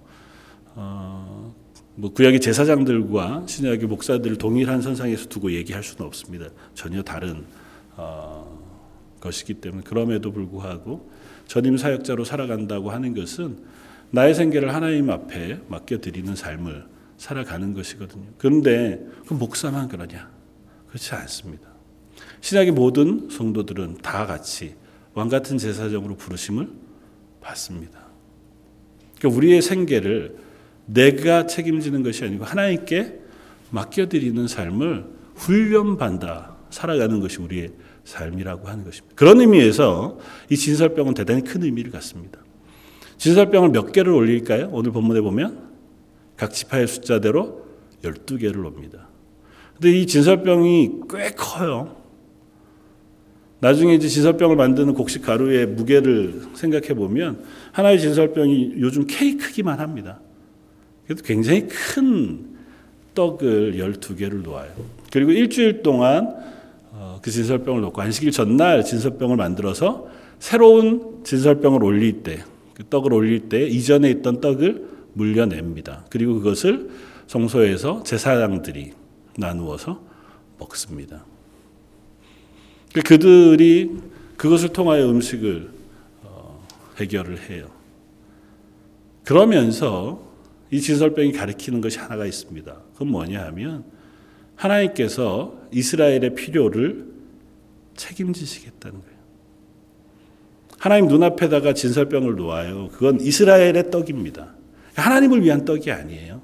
어, 0.75 1.53
뭐 1.95 2.11
구약의 2.13 2.39
제사장들과 2.39 3.43
신약의 3.47 3.85
목사들을 3.85 4.37
동일한 4.37 4.81
선상에서 4.81 5.27
두고 5.27 5.51
얘기할 5.53 5.83
수는 5.83 6.05
없습니다. 6.07 6.47
전혀 6.73 7.01
다른 7.01 7.45
어, 7.95 8.59
것이기 9.19 9.55
때문에 9.55 9.83
그럼에도 9.83 10.31
불구하고 10.31 11.11
전임 11.47 11.77
사역자로 11.77 12.23
살아간다고 12.23 12.91
하는 12.91 13.13
것은 13.13 13.59
나의 14.11 14.33
생계를 14.35 14.73
하나님 14.73 15.09
앞에 15.09 15.59
맡겨 15.67 15.99
드리는 15.99 16.35
삶을 16.35 16.85
살아가는 17.17 17.73
것이거든요. 17.73 18.25
그런데 18.37 19.05
그 19.27 19.33
목사만 19.33 19.87
그러냐? 19.87 20.29
그렇지 20.91 21.15
않습니다. 21.15 21.69
신약의 22.41 22.73
모든 22.73 23.29
성도들은 23.29 23.99
다 24.01 24.25
같이 24.25 24.75
왕 25.13 25.29
같은 25.29 25.57
제사장으로 25.57 26.15
부르심을 26.15 26.69
받습니다. 27.39 27.99
그러니까 29.17 29.37
우리의 29.37 29.61
생계를 29.61 30.35
내가 30.85 31.45
책임지는 31.45 32.03
것이 32.03 32.25
아니고 32.25 32.43
하나님께 32.43 33.19
맡겨드리는 33.69 34.47
삶을 34.47 35.05
훈련받아 35.35 36.57
살아가는 36.69 37.19
것이 37.19 37.37
우리의 37.37 37.71
삶이라고 38.03 38.67
하는 38.67 38.83
것입니다. 38.83 39.15
그런 39.15 39.39
의미에서 39.39 40.19
이 40.49 40.57
진설병은 40.57 41.13
대단히 41.13 41.43
큰 41.43 41.63
의미를 41.63 41.91
갖습니다. 41.91 42.39
진설병을 43.17 43.69
몇 43.69 43.91
개를 43.91 44.11
올릴까요? 44.11 44.69
오늘 44.71 44.91
본문에 44.91 45.21
보면 45.21 45.71
각 46.35 46.51
지파의 46.51 46.87
숫자대로 46.87 47.65
12개를 48.03 48.65
옵니다. 48.65 49.10
근데 49.81 49.97
이 49.97 50.05
진설병이 50.05 50.91
꽤 51.09 51.31
커요. 51.31 51.95
나중에 53.61 53.95
이제 53.95 54.07
진설병을 54.07 54.55
만드는 54.55 54.93
곡식 54.93 55.23
가루의 55.23 55.65
무게를 55.69 56.43
생각해 56.53 56.93
보면 56.93 57.43
하나의 57.71 57.99
진설병이 57.99 58.75
요즘 58.77 59.07
K 59.07 59.37
크기만 59.37 59.79
합니다. 59.79 60.19
그래도 61.05 61.23
굉장히 61.23 61.67
큰 61.67 62.45
떡을 63.15 63.73
12개를 63.77 64.43
놓아요. 64.43 64.71
그리고 65.11 65.31
일주일 65.31 65.81
동안 65.81 66.35
어, 66.91 67.19
그 67.23 67.31
진설병을 67.31 67.81
놓고 67.81 67.99
안식일 67.99 68.31
전날 68.31 68.85
진설병을 68.85 69.35
만들어서 69.35 70.07
새로운 70.37 71.23
진설병을 71.23 71.83
올릴 71.83 72.21
때, 72.21 72.43
그 72.75 72.83
떡을 72.83 73.13
올릴 73.13 73.49
때 73.49 73.65
이전에 73.65 74.11
있던 74.11 74.41
떡을 74.41 74.89
물려냅니다. 75.13 76.05
그리고 76.11 76.35
그것을 76.35 76.91
성소에서 77.25 78.03
제사장들이 78.03 79.00
나누어서 79.37 80.01
먹습니다. 80.59 81.25
그 82.93 83.01
그들이 83.01 83.97
그것을 84.37 84.69
통하여 84.69 85.09
음식을 85.09 85.71
어, 86.23 86.67
해결을 86.99 87.49
해요. 87.49 87.69
그러면서 89.23 90.31
이 90.71 90.79
진설병이 90.81 91.33
가리키는 91.33 91.81
것이 91.81 91.99
하나가 91.99 92.25
있습니다. 92.25 92.75
그건 92.93 93.09
뭐냐 93.09 93.43
하면 93.47 93.83
하나님께서 94.55 95.59
이스라엘의 95.71 96.35
필요를 96.35 97.07
책임지시겠다는 97.95 99.01
거예요. 99.01 99.21
하나님 100.79 101.07
눈앞에다가 101.07 101.73
진설병을 101.73 102.35
놓아요. 102.35 102.89
그건 102.89 103.19
이스라엘의 103.21 103.91
떡입니다. 103.91 104.55
하나님을 104.95 105.43
위한 105.43 105.63
떡이 105.65 105.91
아니에요. 105.91 106.41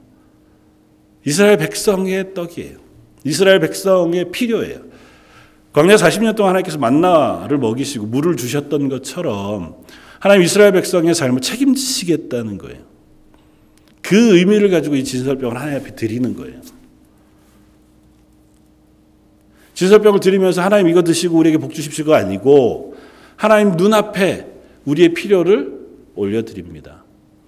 이스라엘 1.27 1.57
백성의 1.57 2.33
떡이에요. 2.33 2.77
이스라엘 3.25 3.59
백성의 3.59 4.31
필요예요. 4.31 4.79
광야 5.73 5.97
40년 5.97 6.37
동안 6.37 6.51
하나님께서 6.51 6.77
만나를 6.77 7.57
먹이시고 7.57 8.05
물을 8.05 8.37
주셨던 8.37 8.87
것처럼 8.87 9.75
하나님 10.19 10.43
이스라엘 10.43 10.71
백성의 10.71 11.13
삶을 11.13 11.41
책임지시겠다는 11.41 12.57
거예요. 12.57 12.79
그 14.01 14.37
의미를 14.37 14.69
가지고 14.69 14.95
이 14.95 15.03
진설병을 15.03 15.59
하나님 15.59 15.81
앞에 15.81 15.95
드리는 15.95 16.33
거예요. 16.33 16.61
진설병을 19.73 20.21
드리면서 20.21 20.61
하나님 20.61 20.87
이거 20.87 21.03
드시고 21.03 21.37
우리에게 21.37 21.57
복 21.57 21.73
주십시오가 21.73 22.15
아니고 22.15 22.95
하나님 23.35 23.71
눈앞에 23.73 24.47
우리의 24.85 25.13
필요를 25.13 25.77
올려드립니다. 26.15 27.03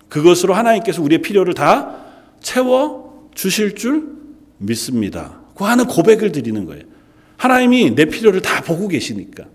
그것으로 0.10 0.54
하나님께서 0.54 1.02
우리의 1.02 1.22
필요를 1.22 1.54
다 1.54 1.96
채워 2.42 3.09
주실 3.40 3.76
줄 3.76 4.04
믿습니다. 4.58 5.40
그 5.56 5.64
하는 5.64 5.86
고백을 5.86 6.34
드리는 6.34 6.66
거예요. 6.66 6.84
하나님이 7.38 7.96
내 7.96 8.04
필요를 8.04 8.42
다 8.42 8.62
보고 8.62 8.90
계시니까. 8.90 9.46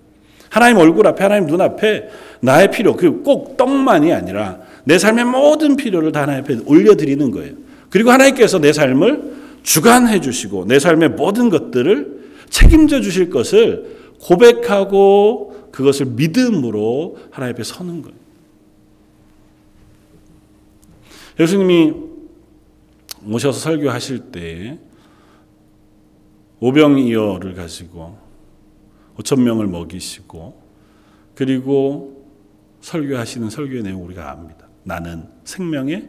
하나님 0.49 0.79
얼굴 0.79 1.07
앞에, 1.07 1.23
하나님 1.23 1.47
눈 1.47 1.61
앞에 1.61 2.09
나의 2.41 2.71
필요, 2.71 2.97
그 2.97 3.23
꼭 3.23 3.59
떡만이 3.59 4.11
아니라 4.11 4.61
내 4.85 4.97
삶의 4.97 5.27
모든 5.27 5.77
필요를 5.77 6.13
다 6.13 6.23
하나님 6.23 6.45
앞에 6.45 6.61
올려드리는 6.65 7.31
거예요. 7.31 7.57
그리고 7.91 8.11
하나님께서 8.11 8.59
내 8.59 8.73
삶을 8.73 9.35
주관해 9.63 10.23
주시고 10.23 10.65
내 10.67 10.79
삶의 10.79 11.11
모든 11.11 11.51
것들을 11.51 12.25
책임져 12.49 13.03
주실 13.03 13.29
것을 13.29 14.15
고백하고 14.19 15.69
그것을 15.73 16.07
믿음으로 16.07 17.19
하나님 17.31 17.55
앞에 17.55 17.65
서는 17.65 18.01
거예요. 18.01 18.17
예수님이 21.39 22.14
오셔서 23.27 23.59
설교하실 23.59 24.31
때 24.33 24.79
오병이어를 26.61 27.55
가지고 27.55 28.19
5천 29.17 29.41
명을 29.43 29.67
먹이시고 29.67 30.63
그리고 31.35 32.27
설교하시는 32.81 33.51
설교의 33.51 33.83
내용 33.83 34.05
우리가 34.05 34.31
압니다. 34.31 34.67
나는 34.83 35.29
생명의 35.45 36.09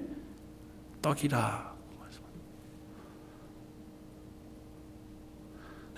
떡이라. 1.01 1.75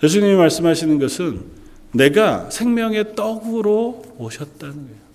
예수님이 0.02 0.36
말씀하시는 0.36 0.98
것은 0.98 1.44
내가 1.92 2.50
생명의 2.50 3.16
떡으로 3.16 4.14
오셨다는 4.18 4.74
거예요. 4.74 5.08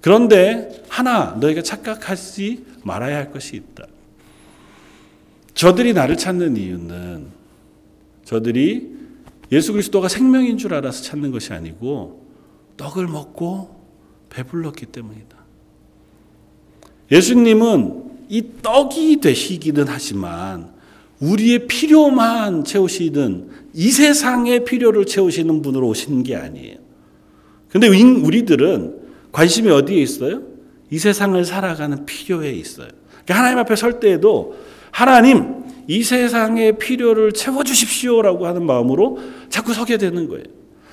그런데 0.00 0.82
하나 0.88 1.36
너희가 1.38 1.62
착각하지 1.62 2.64
말아야 2.84 3.16
할 3.16 3.32
것이 3.32 3.56
있다. 3.56 3.84
저들이 5.60 5.92
나를 5.92 6.16
찾는 6.16 6.56
이유는 6.56 7.26
저들이 8.24 8.96
예수 9.52 9.72
그리스도가 9.72 10.08
생명인 10.08 10.56
줄 10.56 10.72
알아서 10.72 11.02
찾는 11.02 11.32
것이 11.32 11.52
아니고 11.52 12.24
떡을 12.78 13.06
먹고 13.06 13.78
배불렀기 14.30 14.86
때문이다. 14.86 15.36
예수님은 17.12 18.04
이 18.30 18.42
떡이 18.62 19.20
되시기는 19.20 19.84
하지만 19.86 20.70
우리의 21.20 21.66
필요만 21.66 22.64
채우시는 22.64 23.50
이 23.74 23.90
세상의 23.90 24.64
필요를 24.64 25.04
채우시는 25.04 25.60
분으로 25.60 25.88
오신 25.88 26.22
게 26.22 26.36
아니에요. 26.36 26.78
근데 27.68 27.86
우리들은 27.86 28.98
관심이 29.30 29.68
어디에 29.68 30.00
있어요? 30.00 30.40
이 30.90 30.98
세상을 30.98 31.44
살아가는 31.44 32.06
필요에 32.06 32.50
있어요. 32.50 32.88
그러니까 33.10 33.34
하나님 33.34 33.58
앞에 33.58 33.76
설 33.76 34.00
때에도 34.00 34.56
하나님 34.90 35.60
이 35.86 36.02
세상의 36.02 36.78
필요를 36.78 37.32
채워주십시오라고 37.32 38.46
하는 38.46 38.64
마음으로 38.64 39.18
자꾸 39.48 39.74
서게 39.74 39.96
되는 39.96 40.28
거예요. 40.28 40.44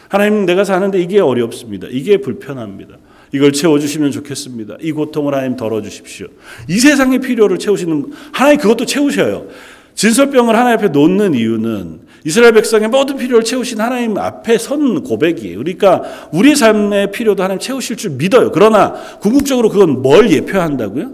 하나님 0.09 0.45
내가 0.45 0.63
사는데 0.63 0.99
이게 0.99 1.19
어렵습니다. 1.19 1.87
이게 1.91 2.17
불편합니다. 2.17 2.97
이걸 3.33 3.51
채워주시면 3.51 4.11
좋겠습니다. 4.11 4.77
이 4.81 4.91
고통을 4.91 5.33
하나님 5.33 5.57
덜어주십시오. 5.57 6.27
이 6.69 6.79
세상의 6.79 7.19
필요를 7.19 7.59
채우시는 7.59 8.11
하나님 8.31 8.59
그것도 8.59 8.85
채우셔요. 8.85 9.47
진설병을 9.95 10.55
하나님 10.55 10.77
앞에 10.77 10.89
놓는 10.89 11.33
이유는 11.33 12.01
이스라엘 12.23 12.53
백성의 12.53 12.87
모든 12.89 13.17
필요를 13.17 13.43
채우신 13.43 13.81
하나님 13.81 14.17
앞에 14.17 14.57
선 14.57 15.03
고백이에요. 15.03 15.57
그러니까 15.57 16.03
우리 16.31 16.55
삶의 16.55 17.11
필요도 17.11 17.41
하나님 17.41 17.59
채우실 17.59 17.97
줄 17.97 18.11
믿어요. 18.11 18.51
그러나 18.51 18.93
궁극적으로 19.19 19.69
그건 19.69 20.01
뭘 20.01 20.31
예표한다고요? 20.31 21.11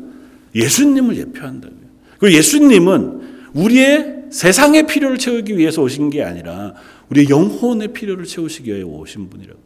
예수님을 0.56 1.18
예표한다고요. 1.18 1.83
그리고 2.24 2.38
예수님은 2.38 3.22
우리의 3.54 4.16
세상의 4.30 4.88
필요를 4.88 5.18
채우기 5.18 5.58
위해서 5.58 5.82
오신 5.82 6.10
게 6.10 6.24
아니라 6.24 6.74
우리의 7.10 7.30
영혼의 7.30 7.90
필요를 7.90 8.24
채우시기 8.24 8.72
위해 8.72 8.82
오신 8.82 9.30
분이라고. 9.30 9.60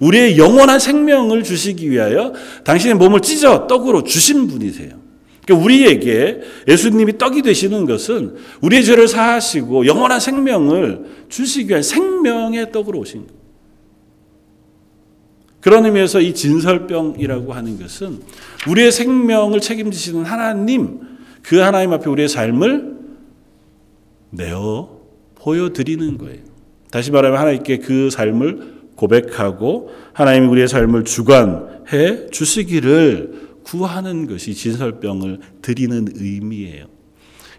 우리의 0.00 0.38
영원한 0.38 0.78
생명을 0.78 1.42
주시기 1.42 1.90
위하여 1.90 2.32
당신의 2.64 2.96
몸을 2.96 3.20
찢어 3.20 3.66
떡으로 3.66 4.04
주신 4.04 4.46
분이세요. 4.46 4.92
그러니까 5.44 5.62
우리에게 5.62 6.40
예수님이 6.66 7.18
떡이 7.18 7.42
되시는 7.42 7.84
것은 7.84 8.36
우리의 8.62 8.84
죄를 8.86 9.06
사하시고 9.06 9.84
영원한 9.84 10.18
생명을 10.18 11.26
주시기 11.28 11.68
위한 11.68 11.82
생명의 11.82 12.72
떡으로 12.72 13.00
오신 13.00 13.26
거예요. 13.26 13.38
그런 15.60 15.84
의미에서 15.84 16.22
이 16.22 16.32
진설병이라고 16.32 17.52
하는 17.52 17.78
것은 17.78 18.22
우리의 18.66 18.92
생명을 18.92 19.60
책임지시는 19.60 20.24
하나님, 20.24 21.17
그 21.42 21.56
하나님 21.58 21.92
앞에 21.92 22.08
우리의 22.08 22.28
삶을 22.28 22.96
내어 24.30 24.98
보여드리는 25.36 26.18
거예요. 26.18 26.42
다시 26.90 27.10
말하면 27.10 27.38
하나님께 27.38 27.78
그 27.78 28.10
삶을 28.10 28.78
고백하고 28.96 29.90
하나님이 30.12 30.46
우리의 30.48 30.68
삶을 30.68 31.04
주관해 31.04 32.30
주시기를 32.30 33.48
구하는 33.62 34.26
것이 34.26 34.54
진설병을 34.54 35.38
드리는 35.62 36.06
의미예요. 36.14 36.86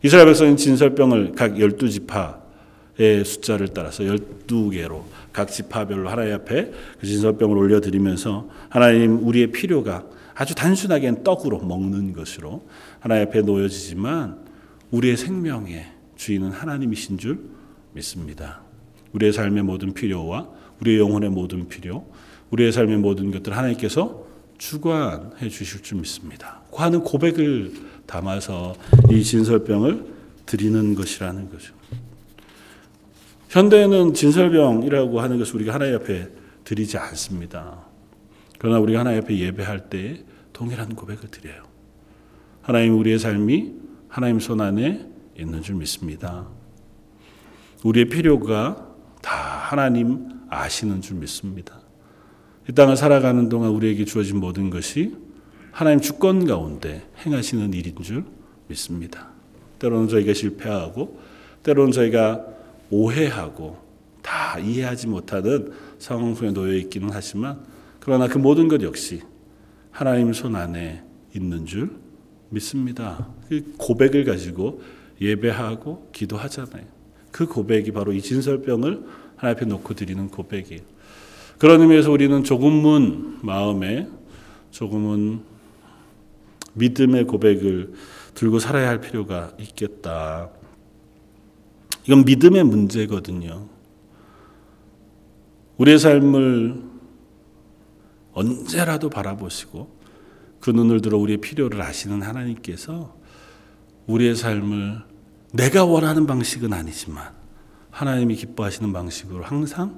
이스라엘 0.03 0.27
백성은 0.27 0.57
진설병을 0.57 1.33
각 1.35 1.53
12지파의 1.53 3.23
숫자를 3.23 3.69
따라서 3.69 4.03
12개로 4.03 5.03
각 5.31 5.49
지파별로 5.51 6.09
하나님 6.09 6.33
앞에 6.33 6.71
그 6.99 7.05
진설병을 7.05 7.57
올려드리면서 7.57 8.49
하나님 8.69 9.25
우리의 9.25 9.51
필요가 9.51 10.03
아주 10.35 10.55
단순하게 10.55 11.23
떡으로 11.23 11.59
먹는 11.59 12.13
것으로 12.13 12.63
하나님 12.99 13.27
앞에 13.27 13.41
놓여지지만 13.41 14.45
우리의 14.91 15.17
생명의 15.17 15.85
주인은 16.15 16.51
하나님이신 16.51 17.17
줄 17.17 17.39
믿습니다. 17.93 18.61
우리의 19.13 19.33
삶의 19.33 19.63
모든 19.63 19.93
필요와 19.93 20.49
우리의 20.81 20.99
영혼의 20.99 21.29
모든 21.29 21.67
필요, 21.67 22.05
우리의 22.51 22.71
삶의 22.71 22.97
모든 22.97 23.31
것들 23.31 23.55
하나님께서 23.55 24.25
주관해 24.57 25.49
주실 25.49 25.81
줄 25.81 25.99
믿습니다. 25.99 26.61
그 26.71 26.77
하는 26.77 27.01
고백을 27.01 27.73
담아서 28.05 28.75
이 29.11 29.23
진설병을 29.23 30.05
드리는 30.45 30.95
것이라는 30.95 31.49
거죠. 31.49 31.73
현대는 33.49 34.13
진설병이라고 34.13 35.21
하는 35.21 35.39
것을 35.39 35.55
우리가 35.55 35.73
하나님 35.73 35.95
앞에 35.95 36.27
드리지 36.63 36.97
않습니다. 36.97 37.83
그러나 38.57 38.79
우리가 38.79 38.99
하나님 38.99 39.21
앞에 39.21 39.37
예배할 39.37 39.89
때 39.89 40.23
동일한 40.53 40.95
고백을 40.95 41.29
드려요. 41.29 41.68
하나님 42.69 42.99
우리의 42.99 43.17
삶이 43.17 43.73
하나님 44.09 44.39
손 44.39 44.61
안에 44.61 45.03
있는 45.35 45.63
줄 45.63 45.73
믿습니다. 45.77 46.47
우리의 47.83 48.09
필요가 48.09 48.93
다 49.23 49.33
하나님 49.33 50.29
아시는 50.49 51.01
줄 51.01 51.17
믿습니다. 51.17 51.81
이 52.69 52.73
땅을 52.73 52.95
살아가는 52.95 53.49
동안 53.49 53.71
우리에게 53.71 54.05
주어진 54.05 54.37
모든 54.37 54.69
것이 54.69 55.17
하나님 55.71 55.99
주권 55.99 56.45
가운데 56.45 57.09
행하시는 57.25 57.73
일인 57.73 57.95
줄 58.03 58.23
믿습니다. 58.67 59.29
때로는 59.79 60.07
저희가 60.07 60.35
실패하고, 60.35 61.19
때로는 61.63 61.91
저희가 61.91 62.45
오해하고, 62.91 63.79
다 64.21 64.59
이해하지 64.59 65.07
못하는 65.07 65.73
상황 65.97 66.35
속에 66.35 66.51
놓여 66.51 66.75
있기는 66.75 67.09
하지만, 67.11 67.65
그러나 67.99 68.27
그 68.27 68.37
모든 68.37 68.67
것 68.67 68.83
역시 68.83 69.23
하나님 69.89 70.33
손 70.33 70.55
안에 70.55 71.03
있는 71.33 71.65
줄 71.65 72.08
믿습니다. 72.49 73.27
그 73.47 73.73
고백을 73.77 74.25
가지고 74.25 74.81
예배하고 75.21 76.09
기도하잖아요. 76.11 76.83
그 77.31 77.45
고백이 77.45 77.91
바로 77.91 78.13
이 78.13 78.21
진설병을 78.21 79.05
하나님 79.35 79.57
앞에 79.57 79.65
놓고 79.65 79.93
드리는 79.93 80.29
고백이에요. 80.29 80.81
그런 81.57 81.81
의미에서 81.81 82.11
우리는 82.11 82.43
조금은 82.43 83.39
마음에 83.41 84.07
조금은 84.71 85.41
믿음의 86.73 87.25
고백을 87.25 87.93
들고 88.33 88.59
살아야 88.59 88.87
할 88.87 89.01
필요가 89.01 89.51
있겠다. 89.59 90.49
이건 92.05 92.23
믿음의 92.25 92.63
문제거든요. 92.63 93.67
우리의 95.77 95.99
삶을 95.99 96.81
언제라도 98.31 99.09
바라보시고 99.09 99.98
그 100.59 100.69
눈을 100.71 101.01
들어 101.01 101.17
우리의 101.17 101.37
필요를 101.39 101.81
아시는 101.81 102.21
하나님께서 102.21 103.15
우리의 104.07 104.35
삶을 104.35 105.01
내가 105.53 105.85
원하는 105.85 106.27
방식은 106.27 106.73
아니지만 106.73 107.33
하나님이 107.91 108.35
기뻐하시는 108.35 108.91
방식으로 108.93 109.43
항상 109.43 109.97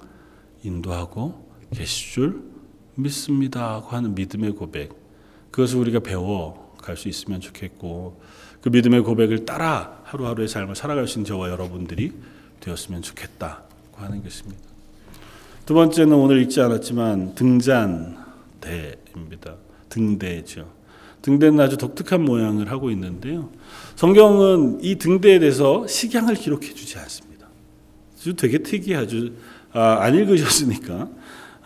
인도하고 0.63 1.51
계실 1.73 2.11
줄 2.11 2.41
믿습니다 2.95 3.83
하는 3.87 4.15
믿음의 4.15 4.51
고백 4.51 4.93
그것을 5.51 5.79
우리가 5.79 5.99
배워 5.99 6.71
갈 6.81 6.97
수 6.97 7.07
있으면 7.07 7.39
좋겠고 7.39 8.21
그 8.61 8.69
믿음의 8.69 9.01
고백을 9.01 9.45
따라 9.45 10.01
하루하루의 10.03 10.47
삶을 10.47 10.75
살아갈 10.75 11.07
수 11.07 11.19
있는 11.19 11.27
저와 11.27 11.49
여러분들이 11.49 12.13
되었으면 12.59 13.01
좋겠다고 13.01 13.97
하는 13.97 14.23
것입니다. 14.23 14.61
두 15.65 15.73
번째는 15.73 16.13
오늘 16.13 16.41
읽지 16.41 16.61
않았지만 16.61 17.35
등잔대입니다. 17.35 18.21
등대죠. 19.91 20.67
등대는 21.21 21.59
아주 21.59 21.77
독특한 21.77 22.23
모양을 22.23 22.71
하고 22.71 22.89
있는데요. 22.89 23.51
성경은 23.95 24.79
이 24.81 24.95
등대에 24.95 25.37
대해서 25.37 25.85
식양을 25.85 26.33
기록해 26.33 26.73
주지 26.73 26.97
않습니다. 26.97 27.47
아주 28.17 28.33
되게 28.35 28.57
특이하죠. 28.57 29.29
아, 29.73 29.99
안 30.01 30.15
읽으셨으니까. 30.15 31.09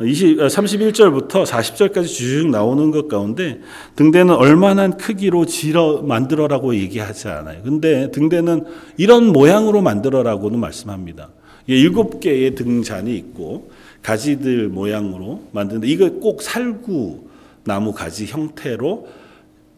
20, 0.02 0.40
31절부터 0.40 1.46
40절까지 1.46 2.08
쭉 2.08 2.50
나오는 2.50 2.92
것 2.92 3.08
가운데 3.08 3.62
등대는 3.96 4.36
얼마나 4.36 4.90
크기로 4.90 5.46
지러 5.46 6.02
만들어라고 6.02 6.76
얘기하지 6.76 7.30
않아요. 7.30 7.62
근데 7.64 8.12
등대는 8.12 8.66
이런 8.98 9.28
모양으로 9.28 9.82
만들어라고는 9.82 10.60
말씀합니다. 10.60 11.30
일곱 11.68 12.20
개의 12.20 12.56
등잔이 12.56 13.16
있고 13.16 13.72
가지들 14.02 14.68
모양으로 14.68 15.48
만드는데 15.54 15.88
이거 15.88 16.10
꼭 16.12 16.42
살구 16.42 17.26
나무 17.66 17.92
가지 17.94 18.26
형태로 18.26 19.08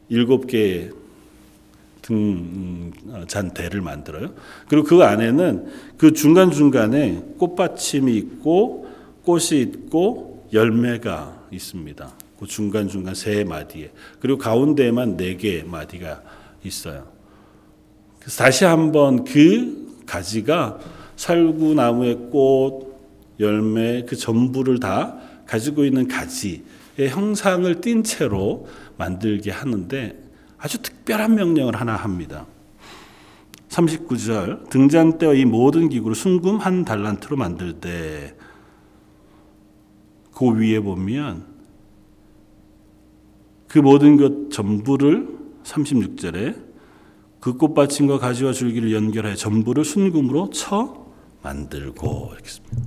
일곱 0.09 0.47
개의 0.47 0.91
등 2.01 2.91
잔대를 3.27 3.81
만들어요. 3.81 4.33
그리고 4.69 4.87
그 4.87 5.03
안에는 5.03 5.67
그 5.97 6.13
중간 6.13 6.51
중간에 6.51 7.23
꽃받침이 7.37 8.15
있고 8.15 8.87
꽃이 9.23 9.61
있고 9.61 10.47
열매가 10.53 11.47
있습니다. 11.51 12.13
그 12.39 12.45
중간 12.45 12.87
중간 12.87 13.15
세 13.15 13.43
마디에 13.43 13.91
그리고 14.19 14.37
가운데에만 14.37 15.17
네 15.17 15.35
개 15.37 15.63
마디가 15.63 16.21
있어요. 16.63 17.07
다시 18.37 18.65
한번 18.65 19.23
그 19.23 19.95
가지가 20.05 20.79
살구나무의 21.15 22.29
꽃, 22.31 22.95
열매 23.39 24.03
그 24.03 24.15
전부를 24.15 24.79
다 24.79 25.17
가지고 25.45 25.83
있는 25.85 26.07
가지의 26.07 26.61
형상을 26.99 27.81
띈 27.81 28.03
채로 28.03 28.67
만들게 28.97 29.51
하는데 29.51 30.17
아주 30.57 30.81
특별한 30.81 31.35
명령을 31.35 31.75
하나 31.75 31.95
합니다. 31.95 32.47
39절 33.69 34.69
등잔대의 34.69 35.41
이 35.41 35.45
모든 35.45 35.89
기구를 35.89 36.15
순금 36.15 36.57
한 36.57 36.83
달란트로 36.83 37.37
만들 37.37 37.73
때 37.73 38.35
그 40.37 40.55
위에 40.55 40.79
보면 40.79 41.47
그 43.67 43.79
모든 43.79 44.17
것 44.17 44.51
전부를 44.51 45.27
36절에 45.63 46.63
그 47.39 47.57
꽃받침과 47.57 48.19
가지와 48.19 48.53
줄기를 48.53 48.93
연결하여 48.93 49.33
전부를 49.33 49.83
순금으로 49.83 50.51
쳐 50.51 51.07
만들고 51.41 52.29
이렇게 52.33 52.49
씁니다. 52.49 52.77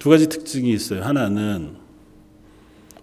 두 0.00 0.10
가지 0.10 0.28
특징이 0.28 0.72
있어요. 0.72 1.04
하나는 1.04 1.76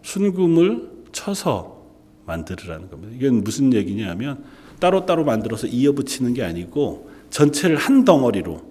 순금을 0.02 0.90
쳐서 1.12 1.84
만들으라는 2.26 2.90
겁니다. 2.90 3.16
이건 3.20 3.44
무슨 3.44 3.74
얘기냐면 3.74 4.44
따로따로 4.80 5.26
만들어서 5.26 5.68
이어붙이는 5.68 6.34
게 6.34 6.44
아니고 6.44 7.10
전체를 7.30 7.76
한 7.76 8.06
덩어리로 8.06 8.62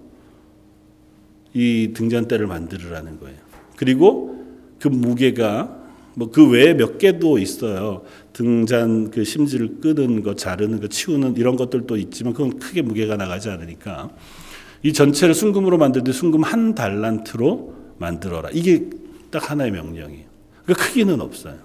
이 1.53 1.91
등잔대를 1.93 2.47
만들으라는 2.47 3.19
거예요. 3.19 3.37
그리고 3.75 4.45
그 4.79 4.87
무게가 4.87 5.77
뭐 6.15 6.29
그 6.31 6.49
외에 6.49 6.73
몇 6.73 6.97
개도 6.97 7.39
있어요. 7.39 8.03
등잔 8.33 9.09
그 9.09 9.23
심지를 9.23 9.79
끄는 9.79 10.23
거, 10.23 10.35
자르는 10.35 10.81
거, 10.81 10.87
치우는 10.87 11.37
이런 11.37 11.55
것들도 11.55 11.95
있지만 11.97 12.33
그건 12.33 12.59
크게 12.59 12.81
무게가 12.81 13.15
나가지 13.15 13.49
않으니까 13.49 14.09
이 14.83 14.93
전체를 14.93 15.33
순금으로 15.33 15.77
만들 15.77 16.03
때 16.03 16.11
순금 16.11 16.43
한 16.43 16.75
달란트로 16.75 17.75
만들어라. 17.97 18.49
이게 18.53 18.89
딱 19.31 19.49
하나의 19.49 19.71
명령이에요. 19.71 20.28
그 20.69 20.75
크기는 20.75 21.19
없어요. 21.19 21.55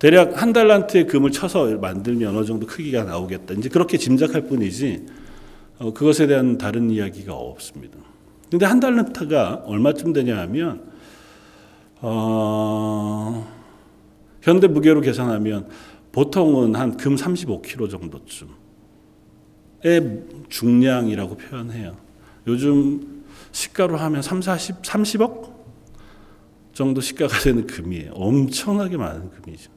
대략 0.00 0.42
한 0.42 0.52
달란트의 0.52 1.06
금을 1.06 1.30
쳐서 1.30 1.66
만들면 1.78 2.36
어느 2.36 2.44
정도 2.44 2.66
크기가 2.66 3.04
나오겠다. 3.04 3.54
이제 3.54 3.68
그렇게 3.68 3.98
짐작할 3.98 4.48
뿐이지 4.48 5.06
어, 5.78 5.92
그것에 5.92 6.26
대한 6.26 6.58
다른 6.58 6.90
이야기가 6.90 7.32
없습니다. 7.32 7.96
근데 8.50 8.66
한 8.66 8.80
달란트가 8.80 9.62
얼마쯤 9.66 10.12
되냐 10.12 10.38
하면 10.38 10.90
어, 12.00 13.46
현대 14.42 14.66
무게로 14.66 15.00
계산하면 15.00 15.68
보통은 16.10 16.74
한 16.74 16.96
금 16.96 17.14
35kg 17.14 17.88
정도쯤의 17.90 18.56
중량이라고 20.48 21.36
표현해요. 21.36 21.96
요즘 22.48 23.22
시가로 23.52 23.96
하면 23.98 24.20
3, 24.20 24.42
40, 24.42 24.82
30억 24.82 25.59
정도 26.80 27.02
시가가 27.02 27.40
되는 27.40 27.66
금이에요. 27.66 28.12
엄청나게 28.14 28.96
많은 28.96 29.30
금이죠. 29.30 29.70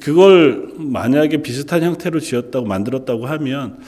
그걸 0.00 0.72
만약에 0.78 1.42
비슷한 1.42 1.82
형태로 1.82 2.20
지었다고 2.20 2.66
만들었다고 2.66 3.26
하면 3.26 3.78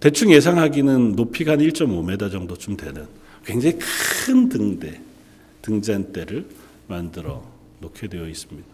대충 0.00 0.32
예상하기는 0.32 1.12
높이가 1.12 1.52
한 1.52 1.58
1.5m 1.58 2.32
정도쯤 2.32 2.78
되는 2.78 3.06
굉장히 3.44 3.78
큰 3.78 4.48
등대, 4.48 4.98
등잔대를 5.60 6.46
만들어 6.88 7.44
놓게 7.80 8.08
되어 8.08 8.26
있습니다. 8.26 8.66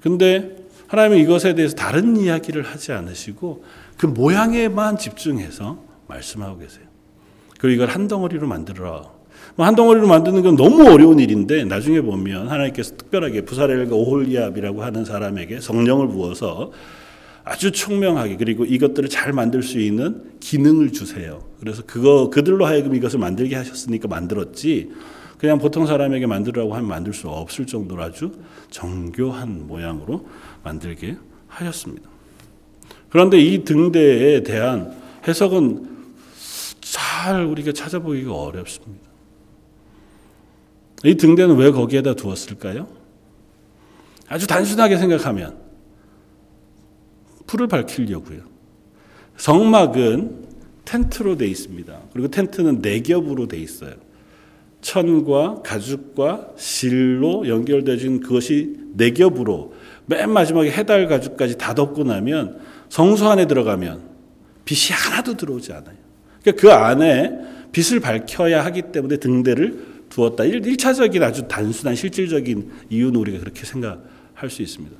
근데 0.00 0.56
하나님은 0.88 1.18
이것에 1.18 1.54
대해서 1.54 1.76
다른 1.76 2.16
이야기를 2.16 2.64
하지 2.64 2.90
않으시고 2.90 3.64
그 3.98 4.06
모양에만 4.06 4.98
집중해서 4.98 5.80
말씀하고 6.08 6.58
계세요. 6.58 6.86
그리고 7.60 7.76
이걸 7.76 7.94
한 7.94 8.08
덩어리로 8.08 8.48
만들어라. 8.48 8.90
뭐 8.90 9.23
한 9.56 9.76
덩어리로 9.76 10.08
만드는 10.08 10.42
건 10.42 10.56
너무 10.56 10.88
어려운 10.90 11.20
일인데 11.20 11.64
나중에 11.64 12.00
보면 12.00 12.48
하나님께서 12.48 12.96
특별하게 12.96 13.42
부사렐과 13.42 13.94
오홀리압이라고 13.94 14.82
하는 14.82 15.04
사람에게 15.04 15.60
성령을 15.60 16.08
부어서 16.08 16.72
아주 17.44 17.70
총명하게 17.70 18.36
그리고 18.36 18.64
이것들을 18.64 19.08
잘 19.10 19.32
만들 19.32 19.62
수 19.62 19.78
있는 19.78 20.22
기능을 20.40 20.92
주세요. 20.92 21.44
그래서 21.60 21.82
그거 21.86 22.30
그들로 22.30 22.66
하여금 22.66 22.96
이것을 22.96 23.18
만들게 23.20 23.54
하셨으니까 23.54 24.08
만들었지. 24.08 24.90
그냥 25.38 25.58
보통 25.58 25.86
사람에게 25.86 26.26
만들라고 26.26 26.74
하면 26.74 26.88
만들 26.88 27.12
수 27.12 27.28
없을 27.28 27.66
정도로 27.66 28.02
아주 28.02 28.32
정교한 28.70 29.66
모양으로 29.66 30.26
만들게 30.64 31.16
하였습니다. 31.48 32.08
그런데 33.10 33.38
이 33.38 33.62
등대에 33.62 34.42
대한 34.42 34.96
해석은 35.28 35.86
잘 36.80 37.44
우리가 37.44 37.72
찾아보기가 37.72 38.32
어렵습니다. 38.32 39.13
이 41.04 41.14
등대는 41.16 41.56
왜 41.56 41.70
거기에다 41.70 42.14
두었을까요? 42.14 42.88
아주 44.26 44.46
단순하게 44.46 44.96
생각하면 44.96 45.58
풀을 47.46 47.68
밝히려고요. 47.68 48.40
성막은 49.36 50.44
텐트로 50.84 51.36
돼 51.36 51.46
있습니다. 51.46 52.00
그리고 52.12 52.28
텐트는 52.28 52.80
네 52.80 53.00
겹으로 53.00 53.48
돼 53.48 53.58
있어요. 53.58 53.92
천과 54.80 55.62
가죽과 55.62 56.52
실로 56.56 57.48
연결되어진 57.48 58.20
그것이 58.20 58.76
네 58.94 59.10
겹으로 59.10 59.74
맨 60.06 60.30
마지막에 60.30 60.70
해달 60.70 61.06
가죽까지 61.08 61.58
다 61.58 61.74
덮고 61.74 62.04
나면 62.04 62.60
성소 62.88 63.28
안에 63.28 63.46
들어가면 63.46 64.02
빛이 64.64 64.94
하나도 64.94 65.36
들어오지 65.36 65.72
않아요. 65.72 65.96
그러니까 66.42 66.60
그 66.60 66.72
안에 66.72 67.30
빛을 67.72 68.00
밝혀야 68.00 68.64
하기 68.66 68.82
때문에 68.92 69.16
등대를 69.16 69.93
두었다. 70.14 70.44
1차적인 70.44 71.22
아주 71.22 71.48
단순한 71.48 71.96
실질적인 71.96 72.70
이유는 72.88 73.16
우리가 73.16 73.40
그렇게 73.40 73.64
생각할 73.64 74.48
수 74.48 74.62
있습니다. 74.62 74.96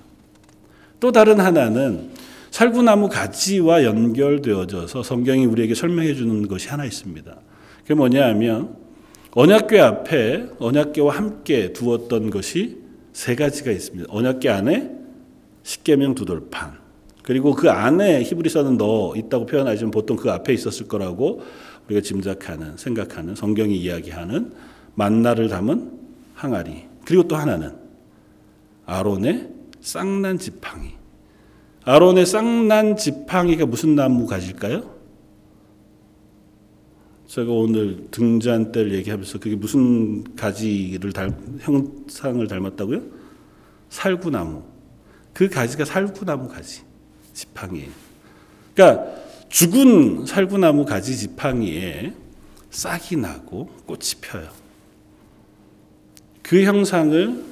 또 0.98 1.12
다른 1.12 1.38
하나는 1.38 2.10
살구나무 2.50 3.08
가지와 3.08 3.84
연결되어져서 3.84 5.02
성경이 5.02 5.46
우리에게 5.46 5.74
설명해 5.74 6.14
주는 6.14 6.46
것이 6.48 6.68
하나 6.68 6.84
있습니다. 6.84 7.36
그게 7.82 7.94
뭐냐 7.94 8.26
하면 8.28 8.76
언약궤 9.32 9.80
앞에 9.80 10.46
언약궤와 10.58 11.14
함께 11.14 11.72
두었던 11.72 12.30
것이 12.30 12.78
세 13.12 13.36
가지가 13.36 13.70
있습니다. 13.70 14.12
언약궤 14.12 14.48
안에 14.48 14.90
십계명 15.62 16.14
두 16.14 16.24
돌판 16.24 16.72
그리고 17.22 17.54
그 17.54 17.70
안에 17.70 18.22
히브리서는 18.22 18.76
넣어 18.76 19.14
있다고 19.16 19.46
표현하지만 19.46 19.90
보통 19.90 20.16
그 20.16 20.30
앞에 20.30 20.52
있었을 20.52 20.88
거라고 20.88 21.42
우리가 21.86 22.00
짐작하는 22.00 22.76
생각하는 22.76 23.34
성경이 23.34 23.76
이야기하는 23.76 24.52
만나를 24.94 25.48
담은 25.48 25.98
항아리 26.34 26.84
그리고 27.04 27.26
또 27.28 27.36
하나는 27.36 27.76
아론의 28.86 29.50
쌍난 29.80 30.38
지팡이 30.38 30.92
아론의 31.84 32.26
쌍난 32.26 32.96
지팡이가 32.96 33.66
무슨 33.66 33.94
나무 33.94 34.26
가지일까요? 34.26 34.94
제가 37.26 37.50
오늘 37.50 38.06
등잔 38.10 38.72
때를 38.72 38.94
얘기하면서 38.94 39.38
그게 39.38 39.56
무슨 39.56 40.22
가지를 40.36 41.12
닮, 41.12 41.58
형상을 41.60 42.46
닮았다고요? 42.46 43.02
살구나무. 43.88 44.62
그 45.32 45.48
가지가 45.48 45.84
살구나무 45.84 46.48
가지 46.48 46.82
지팡이에요. 47.32 47.90
그러니까 48.74 49.14
죽은 49.48 50.26
살구나무 50.26 50.84
가지 50.84 51.16
지팡이에 51.16 52.14
싹이 52.70 53.16
나고 53.16 53.66
꽃이 53.84 54.20
펴요. 54.20 54.48
그 56.44 56.62
형상을 56.62 57.42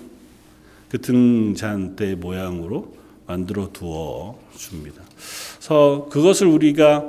그 0.90 1.00
등잔대 1.00 2.14
모양으로 2.14 2.94
만들어 3.26 3.72
두어 3.72 4.38
줍니다. 4.55 5.02
그래서 5.57 6.09
그것을 6.11 6.46
우리가 6.46 7.07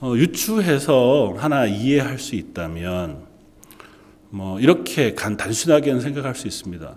어, 0.00 0.12
유추해서 0.14 1.34
하나 1.36 1.66
이해할 1.66 2.20
수 2.20 2.36
있다면 2.36 3.24
뭐 4.30 4.60
이렇게 4.60 5.14
간 5.14 5.36
단순하게는 5.36 6.00
생각할 6.00 6.36
수 6.36 6.46
있습니다. 6.46 6.96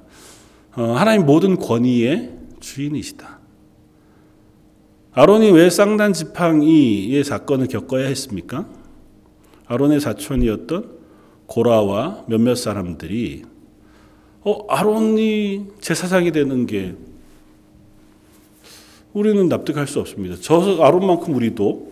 어, 0.75 0.83
하나님 0.93 1.25
모든 1.25 1.57
권위의 1.57 2.31
주인이시다. 2.59 3.39
아론이 5.13 5.49
왜 5.51 5.71
쌍난 5.71 6.13
지팡이의 6.13 7.23
사건을 7.23 7.67
겪어야 7.67 8.07
했습니까? 8.07 8.67
아론의 9.65 9.99
사촌이었던 10.01 10.99
고라와 11.47 12.25
몇몇 12.27 12.53
사람들이 12.53 13.48
어, 14.41 14.65
아론이 14.67 15.67
제사장이 15.81 16.31
되는 16.31 16.65
게 16.65 16.95
우리는 19.13 19.47
납득할 19.49 19.87
수 19.87 19.99
없습니다. 19.99 20.35
저 20.39 20.81
아론만큼 20.81 21.33
우리도 21.35 21.91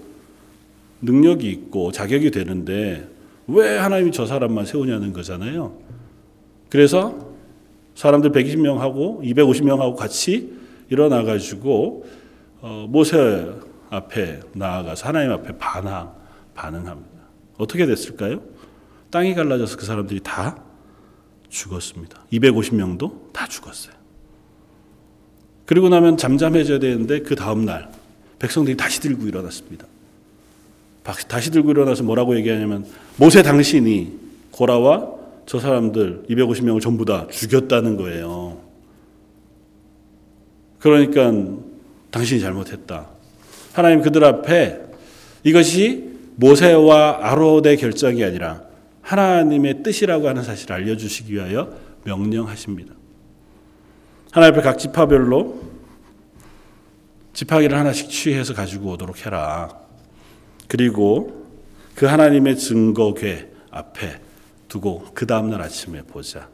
능력이 1.01 1.49
있고 1.49 1.91
자격이 1.91 2.31
되는데 2.31 3.07
왜 3.47 3.77
하나님이 3.77 4.11
저 4.11 4.25
사람만 4.25 4.65
세우냐는 4.65 5.13
거잖아요. 5.13 5.77
그래서 6.69 7.27
사람들 7.95 8.31
120명하고 8.31 9.21
250명하고 9.23 9.95
같이 9.95 10.53
일어나 10.89 11.23
가지고 11.23 12.05
어, 12.61 12.85
모세 12.89 13.51
앞에 13.89 14.41
나아가서 14.53 15.07
하나님 15.07 15.31
앞에 15.31 15.57
반항 15.57 16.13
반응합니다. 16.53 17.17
어떻게 17.57 17.85
됐을까요? 17.85 18.41
땅이 19.09 19.33
갈라져서 19.35 19.77
그 19.77 19.85
사람들이 19.85 20.19
다 20.21 20.63
죽었습니다. 21.49 22.23
250명도 22.31 23.33
다 23.33 23.47
죽었어요. 23.47 23.93
그리고 25.65 25.89
나면 25.89 26.17
잠잠해져야 26.17 26.79
되는데 26.79 27.21
그 27.21 27.35
다음 27.35 27.65
날 27.65 27.89
백성들이 28.39 28.77
다시 28.77 29.01
들고 29.01 29.27
일어났습니다. 29.27 29.85
다시 31.27 31.51
들고 31.51 31.71
일어나서 31.71 32.03
뭐라고 32.03 32.35
얘기하냐면 32.37 32.85
모세 33.17 33.41
당신이 33.41 34.11
고라와 34.51 35.13
저 35.45 35.59
사람들 35.59 36.25
250명을 36.29 36.81
전부 36.81 37.05
다 37.05 37.27
죽였다는 37.31 37.95
거예요. 37.97 38.61
그러니까 40.79 41.31
당신이 42.11 42.41
잘못했다. 42.41 43.07
하나님 43.73 44.01
그들 44.01 44.23
앞에 44.23 44.81
이것이 45.43 46.11
모세와 46.35 47.19
아론의 47.21 47.77
결정이 47.77 48.23
아니라 48.23 48.66
하나님의 49.07 49.83
뜻이라고 49.83 50.27
하는 50.27 50.43
사실을 50.43 50.75
알려주시기 50.75 51.33
위하여 51.33 51.73
명령하십니다. 52.03 52.93
하나님 54.31 54.53
앞에 54.53 54.61
각 54.61 54.77
지파별로 54.77 55.61
지팡이를 57.31 57.77
하나씩 57.77 58.09
취해서 58.09 58.53
가지고 58.53 58.91
오도록 58.91 59.25
해라. 59.25 59.79
그리고 60.67 61.47
그 61.95 62.05
하나님의 62.05 62.57
증거궤 62.57 63.49
앞에 63.71 64.19
두고 64.67 65.05
그 65.13 65.25
다음날 65.25 65.61
아침에 65.61 66.01
보자. 66.01 66.49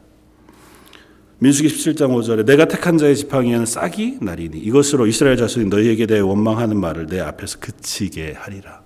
민수기 1.38 1.68
17장 1.68 2.10
5절에 2.10 2.46
내가 2.46 2.66
택한 2.66 2.98
자의 2.98 3.16
지팡이에는 3.16 3.66
싹이 3.66 4.18
나리니 4.20 4.58
이것으로 4.58 5.08
이스라엘 5.08 5.36
자손이 5.36 5.66
너희에게 5.66 6.06
대해 6.06 6.20
원망하는 6.20 6.78
말을 6.78 7.06
내 7.06 7.18
앞에서 7.18 7.58
그치게 7.58 8.34
하리라. 8.38 8.83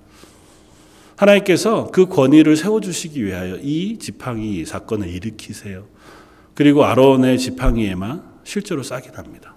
하나님께서 1.19 1.91
그 1.93 2.07
권위를 2.07 2.57
세워주시기 2.57 3.25
위하여 3.25 3.57
이 3.57 3.99
지팡이 3.99 4.65
사건을 4.65 5.09
일으키세요. 5.09 5.87
그리고 6.55 6.85
아론의 6.85 7.39
지팡이에만 7.39 8.23
실제로 8.45 8.83
싹이 8.83 9.11
납니다. 9.13 9.55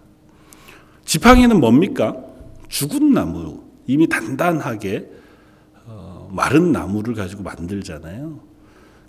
지팡이는 1.06 1.60
뭡니까? 1.60 2.18
죽은 2.68 3.14
나무, 3.14 3.64
이미 3.86 4.08
단단하게 4.08 5.08
마른 6.30 6.72
나무를 6.72 7.14
가지고 7.14 7.44
만들잖아요. 7.44 8.40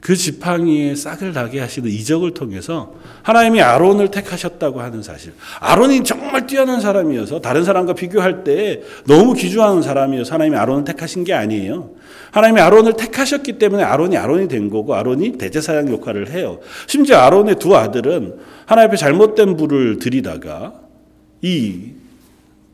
그 0.01 0.17
지팡이에 0.17 0.97
싹을 0.97 1.33
나게 1.33 1.61
하시는 1.61 1.89
이적을 1.89 2.35
통해서 2.35 2.95
하나님이 3.23 3.63
아론을 3.63 4.11
택하셨다고 4.11 4.81
하는 4.81 5.03
사실. 5.03 5.33
아론이 5.61 6.03
정 6.03 6.22
말 6.33 6.47
뛰어난 6.47 6.81
사람이어서 6.81 7.41
다른 7.41 7.65
사람과 7.65 7.95
비교할 7.95 8.45
때 8.45 8.83
너무 9.07 9.35
기주하는 9.35 9.83
사람이어서 9.83 10.35
하나님이 10.35 10.57
아론을 10.57 10.85
택하신 10.85 11.25
게 11.25 11.33
아니에요. 11.33 11.91
하나님이 12.31 12.61
아론을 12.61 12.95
택하셨기 12.95 13.59
때문에 13.59 13.83
아론이 13.83 14.17
아론이 14.17 14.49
된 14.49 14.71
거고 14.71 14.95
아론이 14.95 15.39
대제사장 15.39 15.93
역할을 15.93 16.31
해요. 16.31 16.59
심지어 16.87 17.19
아론의 17.19 17.57
두 17.57 17.77
아들은 17.77 18.39
하나님 18.67 18.89
앞에 18.89 18.97
잘못된 18.97 19.57
불을 19.57 19.99
들이다가 19.99 20.81
이 21.43 21.93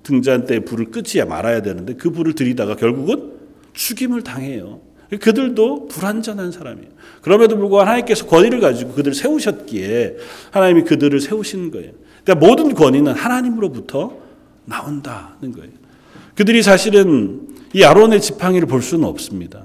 등잔대 0.03 0.61
불을 0.61 0.87
끄지 0.87 1.23
말아야 1.25 1.61
되는데 1.63 1.95
그 1.95 2.11
불을 2.11 2.35
들이다가 2.35 2.77
결국은 2.77 3.33
죽임을 3.75 4.23
당해요. 4.23 4.81
그들도 5.21 5.89
불완전한 5.89 6.53
사람이에요. 6.53 6.91
그럼에도 7.23 7.57
불구하고 7.57 7.87
하나님께서 7.87 8.27
권위를 8.27 8.61
가지고 8.61 8.93
그들을 8.93 9.15
세우셨기에 9.15 10.17
하나님이 10.51 10.85
그들을 10.85 11.19
세우신 11.21 11.71
거예요. 11.71 11.93
그러니까 12.29 12.47
모든 12.47 12.75
권위는 12.75 13.15
하나님으로부터 13.15 14.19
나온다는 14.67 15.53
거예요. 15.53 15.71
그들이 16.35 16.63
사실은 16.63 17.49
이 17.73 17.83
아론의 17.83 18.21
지팡이를 18.21 18.69
볼 18.69 18.83
수는 18.83 19.09
없습니다. 19.09 19.65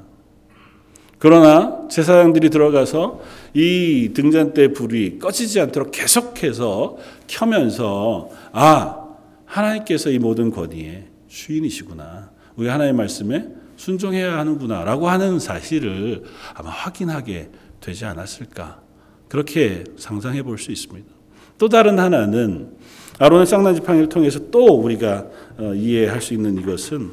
그러나 1.19 1.87
제사장들이 1.89 2.49
들어가서 2.49 3.21
이 3.53 4.11
등잔대 4.13 4.71
불이 4.71 5.19
꺼지지 5.19 5.59
않도록 5.59 5.91
계속해서 5.91 6.97
켜면서 7.27 8.29
아 8.53 9.07
하나님께서 9.45 10.09
이 10.09 10.19
모든 10.19 10.49
권위의 10.49 11.07
주인이시구나. 11.27 12.31
우리 12.55 12.69
하나님의 12.69 12.93
말씀에 12.97 13.47
순종해야 13.75 14.37
하는구나라고 14.37 15.09
하는 15.09 15.39
사실을 15.39 16.23
아마 16.53 16.69
확인하게 16.69 17.49
되지 17.81 18.05
않았을까. 18.05 18.81
그렇게 19.27 19.83
상상해 19.97 20.43
볼 20.43 20.57
수 20.57 20.71
있습니다. 20.71 21.22
또 21.57 21.69
다른 21.69 21.99
하나는 21.99 22.73
아론의 23.19 23.45
쌍난 23.45 23.75
지팡이를 23.75 24.09
통해서 24.09 24.39
또 24.49 24.79
우리가 24.81 25.27
어, 25.57 25.73
이해할 25.73 26.21
수 26.21 26.33
있는 26.33 26.57
이것은 26.57 27.11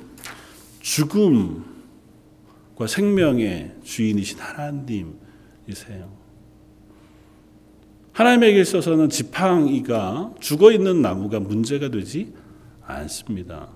죽음과 0.80 1.62
생명의 2.88 3.72
주인이신 3.84 4.38
하나님이세요. 4.38 6.20
하나님에게 8.12 8.60
있어서는 8.60 9.08
지팡이가 9.08 10.34
죽어 10.40 10.72
있는 10.72 11.00
나무가 11.02 11.38
문제가 11.38 11.90
되지 11.90 12.32
않습니다. 12.82 13.68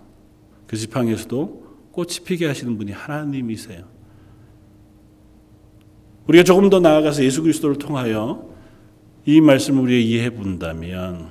그 0.66 0.77
지팡이에서도 0.77 1.64
꽃이 1.92 2.24
피게 2.24 2.46
하시는 2.46 2.77
분이 2.77 2.92
하나님이세요. 2.92 3.85
우리가 6.27 6.42
조금 6.42 6.70
더 6.70 6.81
나아가서 6.81 7.22
예수 7.22 7.42
그리스도를 7.42 7.77
통하여 7.77 8.54
이 9.27 9.41
말씀을 9.41 9.83
우리가 9.83 9.99
이해해 9.99 10.31
본다면 10.31 11.29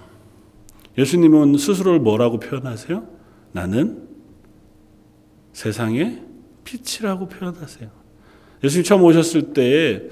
예수님은 0.97 1.57
스스로를 1.57 1.99
뭐라고 1.99 2.39
표현하세요? 2.39 3.07
나는 3.51 4.07
세상의 5.53 6.21
빛이라고 6.63 7.27
표현하세요. 7.27 7.89
예수님 8.63 8.83
처음 8.83 9.03
오셨을 9.03 9.53
때 9.53 10.03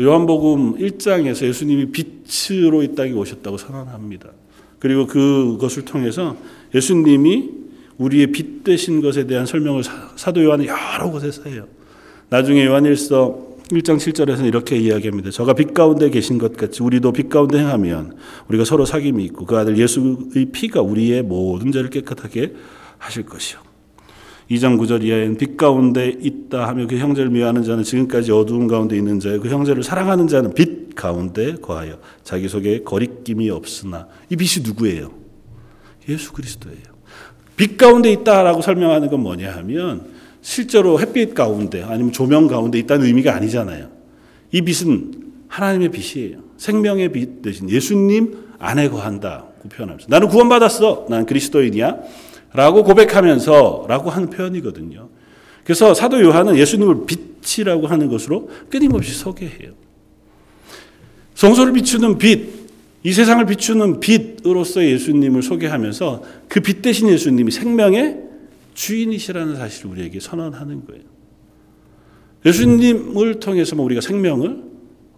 요한복음 0.00 0.78
1장에서 0.78 1.46
예수님이 1.46 1.92
빛으로 1.92 2.82
이 2.82 2.94
땅에 2.94 3.12
오셨다고 3.12 3.56
선언합니다. 3.56 4.30
그리고 4.78 5.06
그것을 5.06 5.84
통해서 5.84 6.36
예수님이 6.74 7.50
우리의 7.98 8.28
빛 8.32 8.64
되신 8.64 9.00
것에 9.00 9.26
대한 9.26 9.46
설명을 9.46 9.82
사도 10.16 10.42
요한은 10.42 10.66
여러 10.66 11.10
곳에서 11.10 11.44
해요. 11.44 11.68
나중에 12.30 12.64
요한일서 12.64 13.51
1장 13.72 13.96
7절에서는 13.96 14.44
이렇게 14.44 14.76
이야기합니다. 14.76 15.30
저가 15.30 15.54
빛 15.54 15.72
가운데 15.72 16.10
계신 16.10 16.36
것 16.36 16.56
같이 16.56 16.82
우리도 16.82 17.12
빛 17.12 17.30
가운데 17.30 17.58
행하면 17.58 18.16
우리가 18.48 18.64
서로 18.64 18.84
사귐이 18.84 19.18
있고 19.26 19.46
그 19.46 19.56
아들 19.56 19.78
예수의 19.78 20.46
피가 20.52 20.82
우리의 20.82 21.22
모든 21.22 21.72
죄를 21.72 21.88
깨끗하게 21.88 22.52
하실 22.98 23.24
것이요. 23.24 23.60
2장 24.50 24.78
9절 24.78 25.02
이하에는 25.02 25.38
빛 25.38 25.56
가운데 25.56 26.08
있다 26.20 26.68
하며 26.68 26.86
그 26.86 26.98
형제를 26.98 27.30
미워하는 27.30 27.62
자는 27.62 27.82
지금까지 27.82 28.32
어두운 28.32 28.66
가운데 28.66 28.96
있는 28.96 29.18
자요 29.18 29.40
그 29.40 29.48
형제를 29.48 29.82
사랑하는 29.82 30.28
자는 30.28 30.52
빛 30.52 30.94
가운데 30.94 31.54
거하여 31.54 31.98
자기 32.22 32.48
속에 32.48 32.82
거리낌이 32.82 33.48
없으나 33.48 34.08
이 34.28 34.36
빛이 34.36 34.62
누구예요? 34.66 35.10
예수 36.08 36.32
그리스도예요. 36.32 36.92
빛 37.56 37.78
가운데 37.78 38.12
있다라고 38.12 38.60
설명하는 38.60 39.08
건 39.08 39.20
뭐냐 39.20 39.52
하면 39.56 40.11
실제로 40.42 41.00
햇빛 41.00 41.34
가운데 41.34 41.82
아니면 41.82 42.12
조명 42.12 42.48
가운데 42.48 42.78
있다는 42.78 43.06
의미가 43.06 43.34
아니잖아요. 43.34 43.88
이 44.50 44.60
빛은 44.60 45.12
하나님의 45.48 45.90
빛이에요. 45.90 46.38
생명의 46.58 47.12
빛 47.12 47.42
대신 47.42 47.70
예수님 47.70 48.36
안에 48.58 48.88
거한다고 48.88 49.68
표현하면서 49.68 50.06
나는 50.08 50.28
구원받았어. 50.28 51.06
난 51.08 51.24
그리스도인이야. 51.26 51.98
라고 52.54 52.84
고백하면서 52.84 53.86
라고 53.88 54.10
하는 54.10 54.28
표현이거든요. 54.28 55.08
그래서 55.64 55.94
사도 55.94 56.20
요한은 56.20 56.56
예수님을 56.56 57.06
빛이라고 57.06 57.86
하는 57.86 58.08
것으로 58.08 58.50
끊임없이 58.68 59.14
소개해요. 59.14 59.72
성소를 61.34 61.72
비추는 61.72 62.18
빛, 62.18 62.68
이 63.04 63.12
세상을 63.12 63.44
비추는 63.46 64.00
빛으로서 64.00 64.84
예수님을 64.84 65.42
소개하면서 65.42 66.22
그 66.48 66.60
빛 66.60 66.82
대신 66.82 67.08
예수님이 67.08 67.50
생명의 67.50 68.31
주인이시라는 68.74 69.56
사실을 69.56 69.90
우리에게 69.90 70.20
선언하는 70.20 70.86
거예요. 70.86 71.02
예수님을 72.44 73.40
통해서만 73.40 73.84
우리가 73.84 74.00
생명을 74.00 74.62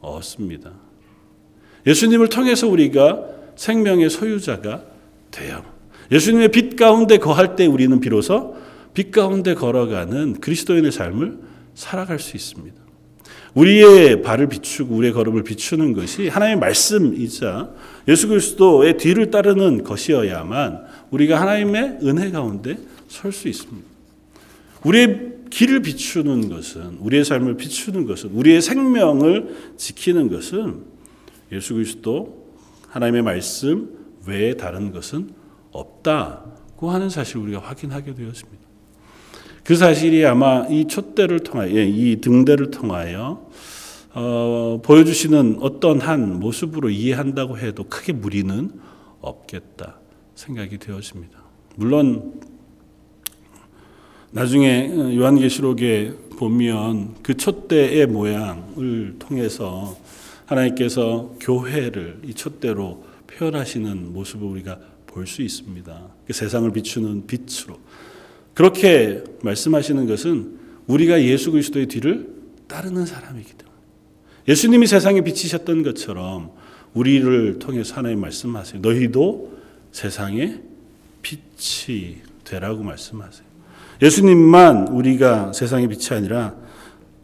얻습니다. 0.00 0.72
예수님을 1.86 2.28
통해서 2.28 2.68
우리가 2.68 3.24
생명의 3.56 4.10
소유자가 4.10 4.84
돼요. 5.30 5.64
예수님의 6.10 6.48
빛 6.48 6.76
가운데 6.76 7.18
거할 7.18 7.56
때 7.56 7.66
우리는 7.66 7.98
비로소 8.00 8.56
빛 8.92 9.10
가운데 9.10 9.54
걸어가는 9.54 10.40
그리스도인의 10.40 10.92
삶을 10.92 11.38
살아갈 11.74 12.18
수 12.18 12.36
있습니다. 12.36 12.84
우리의 13.54 14.22
발을 14.22 14.48
비추고 14.48 14.94
우리의 14.96 15.12
걸음을 15.12 15.44
비추는 15.44 15.92
것이 15.92 16.28
하나님의 16.28 16.60
말씀이자 16.60 17.70
예수 18.08 18.28
그리스도의 18.28 18.96
뒤를 18.96 19.30
따르는 19.30 19.84
것이어야만 19.84 20.84
우리가 21.10 21.40
하나님의 21.40 21.98
은혜 22.02 22.30
가운데 22.30 22.76
설 23.14 23.32
수 23.32 23.48
있습니다. 23.48 23.88
우리의 24.84 25.34
길을 25.50 25.80
비추는 25.80 26.48
것은 26.48 26.98
우리의 26.98 27.24
삶을 27.24 27.56
비추는 27.56 28.06
것은 28.06 28.30
우리의 28.30 28.60
생명을 28.60 29.74
지키는 29.76 30.28
것은 30.28 30.82
예수 31.52 31.74
그리스도 31.74 32.48
하나님의 32.88 33.22
말씀 33.22 33.88
외에 34.26 34.54
다른 34.54 34.92
것은 34.92 35.30
없다고 35.70 36.90
하는 36.90 37.08
사실을 37.08 37.42
우리가 37.42 37.60
확인하게 37.60 38.14
되었습니다. 38.14 38.64
그 39.62 39.76
사실이 39.76 40.26
아마 40.26 40.66
이 40.68 40.86
촛대를 40.86 41.40
통하여, 41.40 41.74
예, 41.74 41.86
이 41.86 42.20
등대를 42.20 42.70
통하여 42.70 43.48
어, 44.12 44.80
보여주시는 44.84 45.58
어떤 45.60 46.00
한 46.00 46.38
모습으로 46.38 46.90
이해한다고 46.90 47.58
해도 47.58 47.84
크게 47.84 48.12
무리는 48.12 48.70
없겠다 49.20 49.98
생각이 50.34 50.78
되어집니다. 50.78 51.42
물론 51.76 52.40
나중에 54.34 54.90
요한계시록에 55.16 56.12
보면 56.36 57.14
그 57.22 57.36
촛대의 57.36 58.08
모양을 58.08 59.14
통해서 59.20 59.96
하나님께서 60.46 61.36
교회를 61.38 62.18
이 62.24 62.34
촛대로 62.34 63.04
표현하시는 63.28 64.12
모습을 64.12 64.48
우리가 64.48 64.78
볼 65.06 65.28
수 65.28 65.40
있습니다. 65.40 66.08
그 66.26 66.32
세상을 66.32 66.68
비추는 66.72 67.28
빛으로. 67.28 67.78
그렇게 68.54 69.22
말씀하시는 69.42 70.04
것은 70.08 70.58
우리가 70.88 71.22
예수 71.22 71.52
그리스도의 71.52 71.86
뒤를 71.86 72.28
따르는 72.66 73.06
사람이기 73.06 73.52
때문에. 73.52 73.76
예수님이 74.48 74.88
세상에 74.88 75.20
비치셨던 75.20 75.84
것처럼 75.84 76.50
우리를 76.92 77.60
통해서 77.60 77.94
하나님 77.94 78.20
말씀하세요. 78.20 78.80
너희도 78.80 79.56
세상의 79.92 80.60
빛이 81.22 82.16
되라고 82.42 82.82
말씀하세요. 82.82 83.53
예수님만 84.04 84.88
우리가 84.88 85.52
세상의 85.52 85.88
빛이 85.88 86.16
아니라 86.16 86.54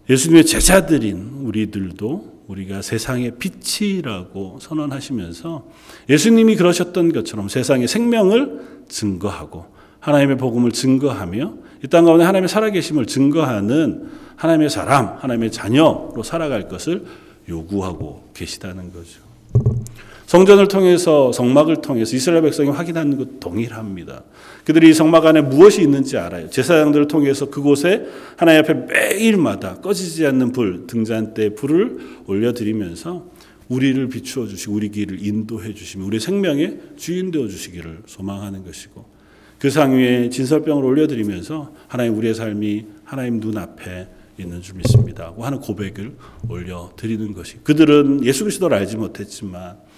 예수님의 0.09 0.47
제자들인 0.47 1.43
우리들도 1.45 2.41
우리가 2.49 2.83
세상의 2.83 3.35
빛이라고 3.39 4.59
선언하시면서 4.61 5.67
예수님이 6.09 6.57
그러셨던 6.57 7.13
것처럼 7.13 7.49
세상의 7.49 7.87
생명을 7.87 8.85
증거하고 8.89 9.67
하나님의 10.01 10.39
복음을 10.39 10.73
증거하며 10.73 11.55
이 11.85 11.89
땅 11.89 12.05
가운데 12.05 12.25
하나님의 12.25 12.49
살아계심을 12.49 13.07
증거하는 13.07 14.11
하나님의 14.37 14.69
사람, 14.71 15.17
하나님의 15.19 15.51
자녀로 15.53 16.23
살아갈 16.25 16.69
것을 16.69 17.05
요구하고 17.49 18.31
계시다는 18.35 18.93
거죠. 18.93 19.30
성전을 20.31 20.69
통해서 20.69 21.33
성막을 21.33 21.81
통해서 21.81 22.15
이스라엘 22.15 22.43
백성이 22.43 22.71
확인하는 22.71 23.19
것 23.19 23.41
동일합니다. 23.41 24.23
그들이 24.65 24.95
성막 24.95 25.27
안에 25.27 25.41
무엇이 25.41 25.83
있는지 25.83 26.19
알아요. 26.19 26.49
제사장들을 26.51 27.09
통해서 27.09 27.51
그곳에 27.51 28.07
하나님 28.37 28.61
앞에 28.61 28.75
매일마다 28.75 29.81
꺼지지 29.81 30.25
않는 30.27 30.53
불 30.53 30.87
등잔대 30.87 31.57
불을 31.57 31.99
올려드리면서 32.29 33.27
우리를 33.69 34.09
비추어 34.09 34.47
주시고 34.47 34.73
우리 34.73 34.91
길을 34.91 35.19
인도해 35.27 35.75
주시며 35.75 36.05
우리 36.07 36.21
생명의 36.21 36.79
주인 36.97 37.33
되어 37.33 37.49
주시기를 37.49 38.03
소망하는 38.07 38.65
것이고 38.65 39.05
그 39.59 39.69
상 39.69 39.97
위에 39.97 40.29
진설병을 40.31 40.85
올려드리면서 40.85 41.75
하나님 41.89 42.17
우리의 42.17 42.35
삶이 42.37 42.87
하나님 43.03 43.41
눈 43.41 43.59
앞에 43.59 44.07
있는 44.39 44.63
줄 44.63 44.77
믿습니다. 44.77 45.35
하는 45.37 45.59
고백을 45.59 46.15
올려드리는 46.49 47.35
것이 47.35 47.57
그들은 47.65 48.25
예수 48.25 48.45
그리스도를 48.45 48.77
알지 48.79 48.97
못했지만 48.97 49.90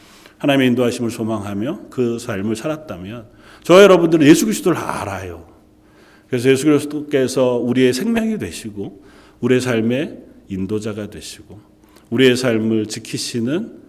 하나님의 0.43 0.69
인도하심을 0.69 1.11
소망하며 1.11 1.83
그 1.89 2.19
삶을 2.19 2.57
살았다면 2.57 3.27
저와 3.63 3.85
여러분들은 3.85 4.27
예수 4.27 4.45
그리스도를 4.45 4.77
알아요. 4.77 5.47
그래서 6.27 6.51
예수 6.51 6.65
그리스도께서 6.65 7.59
우리의 7.59 7.93
생명이 7.93 8.39
되시고 8.39 9.05
우리의 9.41 9.61
삶의 9.61 10.19
인도자가 10.49 11.11
되시고 11.11 11.61
우리의 12.11 12.37
삶을 12.37 12.87
지키시는 12.87 13.83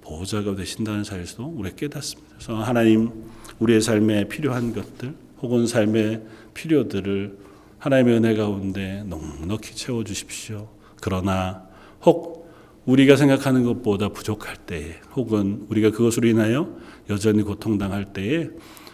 보호자가 0.00 0.54
되신다는 0.54 1.04
사실도 1.04 1.44
우리가 1.44 1.76
깨닫습니다. 1.76 2.36
그래서 2.36 2.54
하나님 2.62 3.10
우리의 3.58 3.82
삶에 3.82 4.28
필요한 4.28 4.72
것들 4.72 5.14
혹은 5.42 5.66
삶의 5.66 6.22
필요들을 6.54 7.36
하나님의 7.80 8.16
은혜 8.16 8.34
가운데 8.34 9.04
넉넉히 9.06 9.74
채워 9.74 10.04
주십시오. 10.04 10.70
그러나 11.02 11.68
혹 12.06 12.43
우리가 12.86 13.16
생각하는 13.16 13.64
것보다 13.64 14.08
부족할 14.10 14.56
때에 14.56 14.96
혹은 15.14 15.66
우리가 15.68 15.90
그것으로 15.90 16.28
인하여 16.28 16.76
여전히 17.08 17.42
고통당할 17.42 18.12
때에 18.12 18.50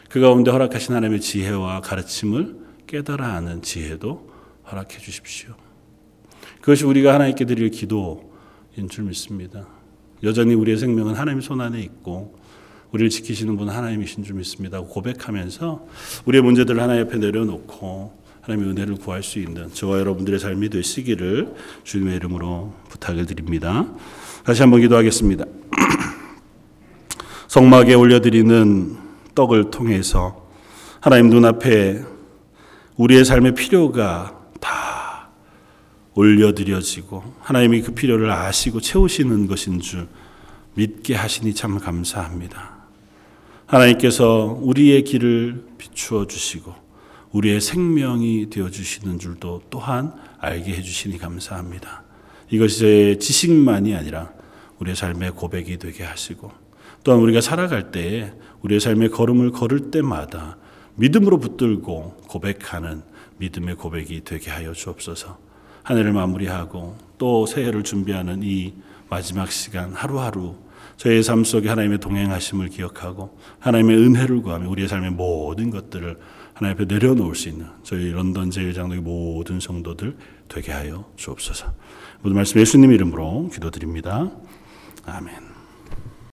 그 0.09 0.21
가운데 0.21 0.51
허락하신 0.51 0.95
하나님의 0.95 1.21
지혜와 1.21 1.81
가르침을 1.81 2.57
깨달아 2.87 3.35
하는 3.35 3.63
지혜도 3.63 4.31
허락해 4.71 4.99
주십시오. 4.99 5.55
그것이 6.61 6.85
우리가 6.85 7.15
하나님께 7.15 7.45
드릴 7.45 7.71
기도인 7.71 8.89
줄 8.89 9.05
믿습니다. 9.05 9.67
여전히 10.23 10.55
우리의 10.55 10.77
생명은 10.77 11.15
하나님 11.15 11.41
손 11.41 11.61
안에 11.61 11.81
있고 11.81 12.39
우리를 12.93 13.09
지키시는 13.11 13.57
분은 13.57 13.73
하나님이신 13.73 14.25
줄 14.25 14.35
믿습니다. 14.37 14.81
고백하면서 14.81 15.87
우리의 16.27 16.43
문제들을 16.43 16.81
하나님 16.81 17.03
옆에 17.03 17.19
내려놓고 17.19 18.20
하나님의 18.51 18.71
은혜를 18.71 18.97
구할 18.97 19.23
수 19.23 19.39
있는 19.39 19.73
저와 19.73 20.01
여러분들의 20.01 20.41
삶이 20.41 20.71
되시기를 20.71 21.55
주님의 21.85 22.17
이름으로 22.17 22.73
부탁을 22.89 23.27
드립니다. 23.27 23.87
다시 24.45 24.63
한번 24.63 24.81
기도하겠습니다. 24.81 25.45
성막에 27.47 27.95
올려드리는 27.95 28.97
떡을 29.37 29.71
통해서 29.71 30.49
하나님 31.01 31.31
눈앞에 31.31 32.03
우리의 32.97 33.25
삶의 33.25 33.55
필요가 33.55 34.37
다 34.61 35.29
올려드려지고 36.15 37.23
하나님이 37.41 37.83
그 37.83 37.95
필요를 37.95 38.31
아시고 38.31 38.81
채우시는 38.81 39.47
것인 39.47 39.81
줄 39.81 40.09
믿게 40.75 41.15
하시니 41.15 41.55
참 41.55 41.79
감사합니다. 41.79 42.81
하나님께서 43.67 44.59
우리의 44.61 45.05
길을 45.05 45.65
비추어 45.79 46.27
주시고 46.27 46.90
우리의 47.33 47.61
생명이 47.61 48.51
되어 48.51 48.71
주시는 48.71 49.19
줄도 49.19 49.63
또한 49.71 50.13
알게 50.39 50.73
해 50.73 50.83
주시니 50.83 51.19
감사합니다. 51.19 52.03
이것이 52.51 53.17
지식만이 53.21 53.95
아니라 53.95 54.33
우리의 54.79 54.97
삶의 54.97 55.33
고백이 55.33 55.79
되게 55.79 56.03
하시고 56.03 56.51
또한 57.05 57.21
우리가 57.21 57.41
살아갈 57.41 57.93
때에 57.93 58.33
우리의 58.63 58.81
삶의 58.81 59.11
걸음을 59.11 59.53
걸을 59.53 59.91
때마다 59.91 60.57
믿음으로 60.97 61.39
붙들고 61.39 62.23
고백하는 62.29 63.03
믿음의 63.39 63.77
고백이 63.77 64.23
되게 64.25 64.51
하여 64.51 64.73
주옵소서. 64.73 65.39
한 65.83 65.97
해를 65.97 66.13
마무리하고 66.13 66.97
또 67.17 67.47
새해를 67.47 67.85
준비하는 67.85 68.41
이 68.43 68.75
마지막 69.09 69.51
시간 69.51 69.93
하루하루 69.93 70.57
저희의 70.97 71.23
삶 71.23 71.45
속에 71.45 71.69
하나님의 71.69 71.99
동행하심을 71.99 72.69
기억하고 72.69 73.39
하나님의 73.59 73.97
은혜를 73.97 74.43
구하며 74.43 74.69
우리의 74.69 74.89
삶의 74.89 75.13
모든 75.13 75.71
것들을 75.71 76.19
하나님 76.61 76.75
앞에 76.75 76.95
내려놓을 76.95 77.35
수 77.35 77.49
있는 77.49 77.67
저희 77.83 78.13
런던 78.13 78.51
제일장로의 78.51 79.01
모든 79.01 79.61
성도들 79.61 80.15
되게 80.47 80.73
하여 80.73 81.11
주옵소서. 81.17 81.73
모든 82.21 82.37
말씀 82.37 82.61
예수님 82.61 82.93
이름으로 82.93 83.49
기도드립니다. 83.49 84.31
아멘. 85.07 85.50